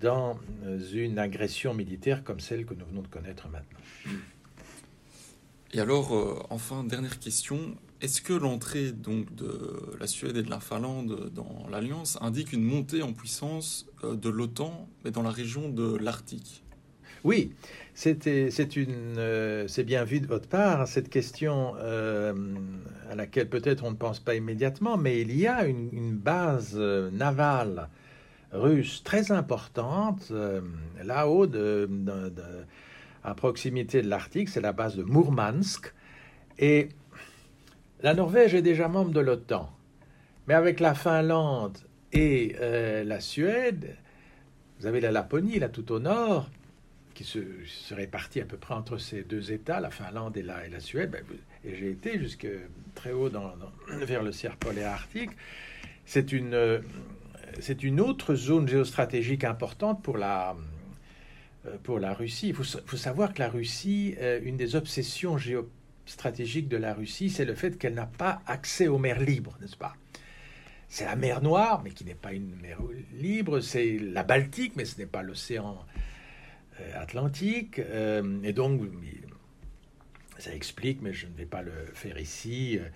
dans 0.01 0.37
une 0.93 1.17
agression 1.17 1.73
militaire 1.73 2.23
comme 2.23 2.41
celle 2.41 2.65
que 2.65 2.73
nous 2.73 2.85
venons 2.85 3.03
de 3.03 3.07
connaître 3.07 3.47
maintenant. 3.47 3.79
Et 5.71 5.79
alors, 5.79 6.45
enfin, 6.49 6.83
dernière 6.83 7.19
question, 7.19 7.77
est-ce 8.01 8.21
que 8.21 8.33
l'entrée 8.33 8.91
donc 8.91 9.33
de 9.33 9.97
la 9.99 10.05
Suède 10.05 10.37
et 10.37 10.43
de 10.43 10.49
la 10.49 10.59
Finlande 10.59 11.31
dans 11.33 11.65
l'Alliance 11.71 12.17
indique 12.21 12.53
une 12.53 12.63
montée 12.63 13.01
en 13.01 13.11
puissance 13.11 13.87
euh, 14.03 14.15
de 14.15 14.29
l'OTAN, 14.29 14.87
mais 15.03 15.09
dans 15.09 15.23
la 15.23 15.31
région 15.31 15.69
de 15.69 15.97
l'Arctique? 15.97 16.63
Oui, 17.23 17.53
euh, 18.05 19.65
c'est 19.67 19.83
bien 19.83 20.03
vu 20.03 20.19
de 20.19 20.27
votre 20.27 20.47
part 20.47 20.87
cette 20.87 21.09
question 21.09 21.73
euh, 21.79 22.33
à 23.09 23.15
laquelle 23.15 23.49
peut-être 23.49 23.83
on 23.83 23.91
ne 23.91 23.95
pense 23.95 24.19
pas 24.19 24.35
immédiatement, 24.35 24.97
mais 24.97 25.21
il 25.21 25.35
y 25.35 25.47
a 25.47 25.65
une, 25.65 26.15
base 26.15 26.77
navale 26.77 27.89
russe 28.51 29.01
très 29.03 29.31
importante 29.31 30.31
là-haut, 31.03 31.47
à 33.23 33.33
proximité 33.33 34.03
de 34.03 34.07
l'Arctique, 34.07 34.49
c'est 34.49 34.61
la 34.61 34.71
base 34.71 34.95
de 34.95 35.03
Mourmansk, 35.03 35.93
et 36.59 36.89
la 38.01 38.13
Norvège 38.13 38.53
est 38.53 38.61
déjà 38.61 38.87
membre 38.87 39.11
de 39.11 39.19
l'OTAN, 39.19 39.69
mais 40.47 40.53
avec 40.53 40.79
la 40.79 40.93
Finlande 40.93 41.77
et 42.13 42.55
la 43.05 43.19
Suède, 43.19 43.95
vous 44.79 44.85
avez 44.85 45.01
la 45.01 45.11
Laponie 45.11 45.59
là 45.59 45.69
tout 45.69 45.91
au 45.91 45.99
nord 45.99 46.49
qui 47.17 47.23
se, 47.23 47.93
répartit 47.95 48.41
à 48.41 48.45
peu 48.45 48.57
près 48.57 48.75
entre 48.75 48.99
ces 48.99 49.23
deux 49.23 49.51
États, 49.51 49.79
la 49.79 49.89
Finlande 49.89 50.37
et 50.37 50.43
la, 50.43 50.67
et 50.67 50.69
la 50.69 50.79
Suède, 50.79 51.09
ben, 51.09 51.23
et 51.65 51.75
j'ai 51.75 51.89
été 51.89 52.19
jusque 52.19 52.47
très 52.93 53.11
haut 53.11 53.29
dans, 53.29 53.53
vers 53.87 54.21
le 54.21 54.31
cercle 54.31 54.57
polaire 54.59 54.91
arctique, 54.91 55.31
c'est 56.05 56.31
une, 56.31 56.83
c'est 57.59 57.83
une 57.83 57.99
autre 57.99 58.35
zone 58.35 58.67
géostratégique 58.67 59.43
importante 59.43 60.03
pour 60.03 60.17
la, 60.17 60.55
pour 61.83 61.99
la 61.99 62.13
Russie. 62.13 62.49
Il 62.49 62.53
faut, 62.53 62.63
faut 62.63 62.97
savoir 62.97 63.33
que 63.33 63.39
la 63.39 63.49
Russie, 63.49 64.15
une 64.43 64.55
des 64.55 64.75
obsessions 64.75 65.37
géostratégiques 66.07 66.69
de 66.69 66.77
la 66.77 66.93
Russie, 66.93 67.29
c'est 67.29 67.43
le 67.43 67.53
fait 67.53 67.77
qu'elle 67.77 67.93
n'a 67.93 68.05
pas 68.05 68.41
accès 68.47 68.87
aux 68.87 68.97
mers 68.97 69.19
libres, 69.19 69.57
n'est-ce 69.59 69.75
pas? 69.75 69.93
C'est 70.87 71.03
la 71.03 71.17
mer 71.17 71.41
Noire, 71.41 71.81
mais 71.83 71.91
qui 71.91 72.05
n'est 72.05 72.15
pas 72.15 72.31
une 72.31 72.55
mer 72.61 72.77
libre, 73.13 73.59
c'est 73.59 73.99
la 73.99 74.23
Baltique, 74.23 74.77
mais 74.77 74.85
ce 74.85 74.97
n'est 74.97 75.05
pas 75.05 75.21
l'océan 75.21 75.85
euh, 76.79 77.01
Atlantique. 77.01 77.79
Euh, 77.79 78.41
et 78.43 78.53
donc, 78.53 78.81
ça 80.39 80.55
explique, 80.55 81.01
mais 81.01 81.11
je 81.11 81.27
ne 81.27 81.33
vais 81.33 81.45
pas 81.45 81.61
le 81.61 81.73
faire 81.93 82.17
ici, 82.17 82.79
euh, 82.79 82.87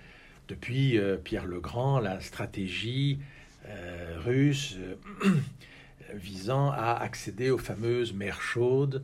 depuis 0.48 1.00
Pierre 1.24 1.46
le 1.46 1.62
Grand, 1.62 2.00
la 2.00 2.20
stratégie 2.20 3.20
russe 4.18 4.76
visant 6.14 6.72
à 6.72 6.98
accéder 7.00 7.52
aux 7.52 7.58
fameuses 7.58 8.12
mers 8.12 8.42
chaudes 8.42 9.02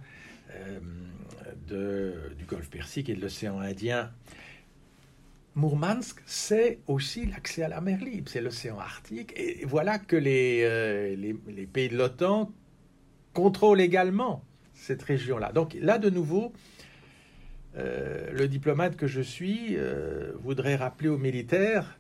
du 1.67 2.45
Golfe 2.45 2.69
Persique 2.69 3.10
et 3.10 3.15
de 3.15 3.21
l'océan 3.21 3.60
Indien. 3.60 4.12
Mourmansk, 5.57 6.21
c'est 6.27 6.77
aussi 6.86 7.25
l'accès 7.25 7.63
à 7.63 7.67
la 7.67 7.81
mer 7.81 7.99
libre, 7.99 8.29
c'est 8.29 8.41
l'océan 8.41 8.77
Arctique. 8.77 9.33
Et 9.36 9.65
voilà 9.65 9.97
que 9.97 10.15
les, 10.15 10.62
euh, 10.63 11.33
pays 11.73 11.89
de 11.89 11.97
l'OTAN 11.97 12.51
contrôlent 13.33 13.81
également 13.81 14.43
cette 14.75 15.01
région-là. 15.01 15.51
Donc 15.51 15.75
là, 15.81 15.97
de 15.97 16.12
nouveau, 16.12 16.53
euh, 17.75 18.31
le 18.33 18.47
diplomate 18.47 18.97
que 18.97 19.07
je 19.07 19.19
suis 19.19 19.75
euh, 19.77 20.31
voudrait 20.43 20.75
rappeler 20.75 21.10
aux 21.10 21.17
militaires 21.17 21.97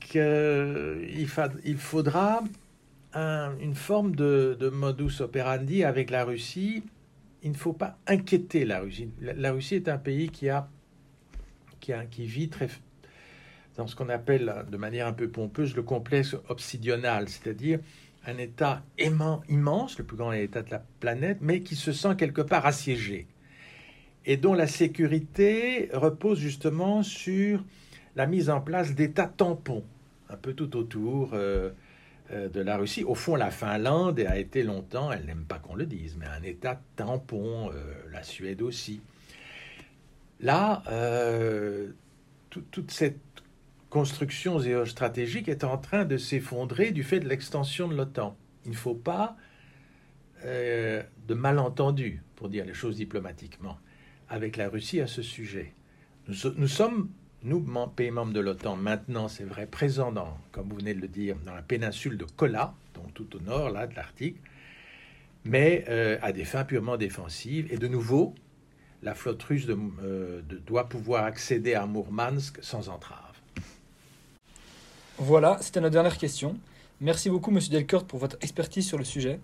qu'il 0.00 1.28
fa 1.28 1.48
il 1.64 1.78
faudra 1.78 2.44
un, 3.14 3.56
une 3.60 3.74
forme 3.74 4.14
de, 4.14 4.70
modus 4.70 5.22
operandi 5.22 5.84
avec 5.84 6.10
la 6.10 6.24
Russie. 6.24 6.82
Il 7.42 7.52
ne 7.52 7.56
faut 7.56 7.72
pas 7.72 7.98
inquiéter 8.06 8.64
la 8.64 8.80
Russie. 8.80 9.10
La, 9.20 9.52
Russie 9.52 9.76
est 9.76 9.88
un 9.88 9.98
pays 9.98 10.30
qui 10.30 10.48
a 10.48 10.68
qui, 11.80 12.24
vit 12.24 12.48
dans 13.76 13.88
ce 13.88 13.96
qu'on 13.96 14.08
appelle 14.08 14.64
de 14.70 14.76
manière 14.76 15.08
un 15.08 15.12
peu 15.12 15.28
pompeuse 15.28 15.74
le 15.74 15.82
complexe 15.82 16.36
obsidional, 16.48 17.28
c'est-à-dire 17.28 17.80
un 18.24 18.38
État 18.38 18.84
aimant, 18.98 19.42
immense, 19.48 19.98
le 19.98 20.04
plus 20.04 20.16
grand 20.16 20.30
État 20.32 20.62
de 20.62 20.70
la 20.70 20.84
planète, 21.00 21.38
mais 21.40 21.62
qui 21.62 21.74
se 21.74 21.90
sent 21.90 22.14
quelque 22.16 22.42
part 22.42 22.66
assiégé 22.66 23.26
et 24.24 24.36
dont 24.36 24.54
la 24.54 24.66
sécurité 24.66 25.88
repose 25.92 26.38
justement 26.38 27.02
sur 27.02 27.64
la 28.14 28.26
mise 28.26 28.50
en 28.50 28.60
place 28.60 28.94
d'États 28.94 29.26
tampons, 29.26 29.84
un 30.28 30.36
peu 30.36 30.52
tout 30.54 30.76
autour 30.76 31.30
euh, 31.32 31.70
de 32.32 32.60
la 32.60 32.76
Russie. 32.76 33.04
Au 33.04 33.14
fond, 33.14 33.36
la 33.36 33.50
Finlande 33.50 34.20
a 34.20 34.38
été 34.38 34.62
longtemps, 34.62 35.12
elle 35.12 35.26
n'aime 35.26 35.44
pas 35.44 35.58
qu'on 35.58 35.74
le 35.74 35.86
dise, 35.86 36.16
mais 36.18 36.26
un 36.26 36.42
État 36.42 36.80
tampon, 36.96 37.70
euh, 37.70 37.94
la 38.10 38.22
Suède 38.22 38.62
aussi. 38.62 39.02
Là, 40.40 40.82
euh, 40.88 41.90
tout, 42.50 42.62
toute 42.70 42.90
cette 42.90 43.20
construction 43.90 44.58
géostratégique 44.58 45.48
est 45.48 45.64
en 45.64 45.76
train 45.76 46.06
de 46.06 46.16
s'effondrer 46.16 46.92
du 46.92 47.02
fait 47.02 47.20
de 47.20 47.28
l'extension 47.28 47.88
de 47.88 47.94
l'OTAN. 47.94 48.36
Il 48.64 48.70
ne 48.70 48.76
faut 48.76 48.94
pas 48.94 49.36
euh, 50.44 51.02
de 51.28 51.34
malentendus, 51.34 52.22
pour 52.34 52.48
dire 52.48 52.64
les 52.64 52.74
choses 52.74 52.96
diplomatiquement, 52.96 53.78
avec 54.28 54.56
la 54.56 54.68
Russie 54.68 55.00
à 55.00 55.06
ce 55.06 55.22
sujet. 55.22 55.74
Nous 56.26 56.68
sommes, 56.68 57.10
nous, 57.44 57.60
pays 57.96 58.10
membres 58.10 58.32
de 58.32 58.40
l'OTAN, 58.40 58.76
maintenant, 58.76 59.28
c'est 59.28 59.44
vrai, 59.44 59.66
présents, 59.66 60.12
dans, 60.12 60.36
comme 60.52 60.68
vous 60.68 60.76
venez 60.76 60.94
de 60.94 61.00
le 61.00 61.08
dire, 61.08 61.36
dans 61.44 61.54
la 61.54 61.62
péninsule 61.62 62.16
de 62.16 62.24
Kola, 62.24 62.74
donc 62.94 63.12
tout 63.14 63.36
au 63.36 63.40
nord 63.40 63.70
là, 63.70 63.86
de 63.86 63.94
l'Arctique, 63.94 64.36
mais 65.44 65.84
euh, 65.88 66.18
à 66.22 66.32
des 66.32 66.44
fins 66.44 66.64
purement 66.64 66.96
défensives. 66.96 67.66
Et 67.72 67.78
de 67.78 67.88
nouveau, 67.88 68.34
la 69.02 69.14
flotte 69.14 69.42
russe 69.42 69.66
de, 69.66 69.76
euh, 70.02 70.40
de, 70.42 70.58
doit 70.58 70.88
pouvoir 70.88 71.24
accéder 71.24 71.74
à 71.74 71.86
Mourmansk 71.86 72.58
sans 72.62 72.88
entrave. 72.88 73.18
Voilà, 75.18 75.58
c'était 75.60 75.80
notre 75.80 75.92
dernière 75.92 76.18
question. 76.18 76.58
Merci 77.00 77.28
beaucoup, 77.28 77.50
Monsieur 77.50 77.72
Delcourt, 77.72 78.04
pour 78.04 78.20
votre 78.20 78.36
expertise 78.40 78.86
sur 78.86 78.98
le 78.98 79.04
sujet. 79.04 79.40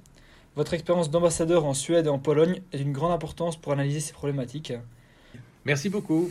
Votre 0.54 0.74
expérience 0.74 1.10
d'ambassadeur 1.10 1.64
en 1.64 1.74
Suède 1.74 2.06
et 2.06 2.08
en 2.08 2.18
Pologne 2.18 2.62
est 2.72 2.78
d'une 2.78 2.92
grande 2.92 3.12
importance 3.12 3.56
pour 3.56 3.72
analyser 3.72 4.00
ces 4.00 4.12
problématiques. 4.12 4.72
Merci 5.64 5.88
beaucoup. 5.88 6.30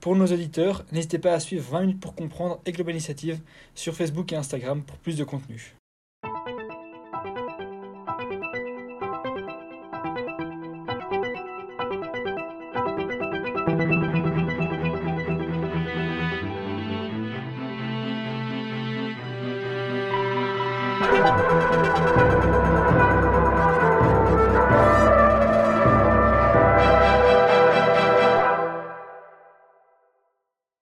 Pour 0.00 0.16
nos 0.16 0.26
auditeurs, 0.26 0.86
n'hésitez 0.92 1.18
pas 1.18 1.34
à 1.34 1.40
suivre 1.40 1.70
20 1.72 1.80
minutes 1.82 2.00
pour 2.00 2.14
comprendre 2.14 2.58
et 2.64 2.72
Global 2.72 2.94
Initiative 2.94 3.38
sur 3.74 3.94
Facebook 3.94 4.32
et 4.32 4.36
Instagram 4.36 4.82
pour 4.82 4.96
plus 4.96 5.18
de 5.18 5.24
contenu. 5.24 5.74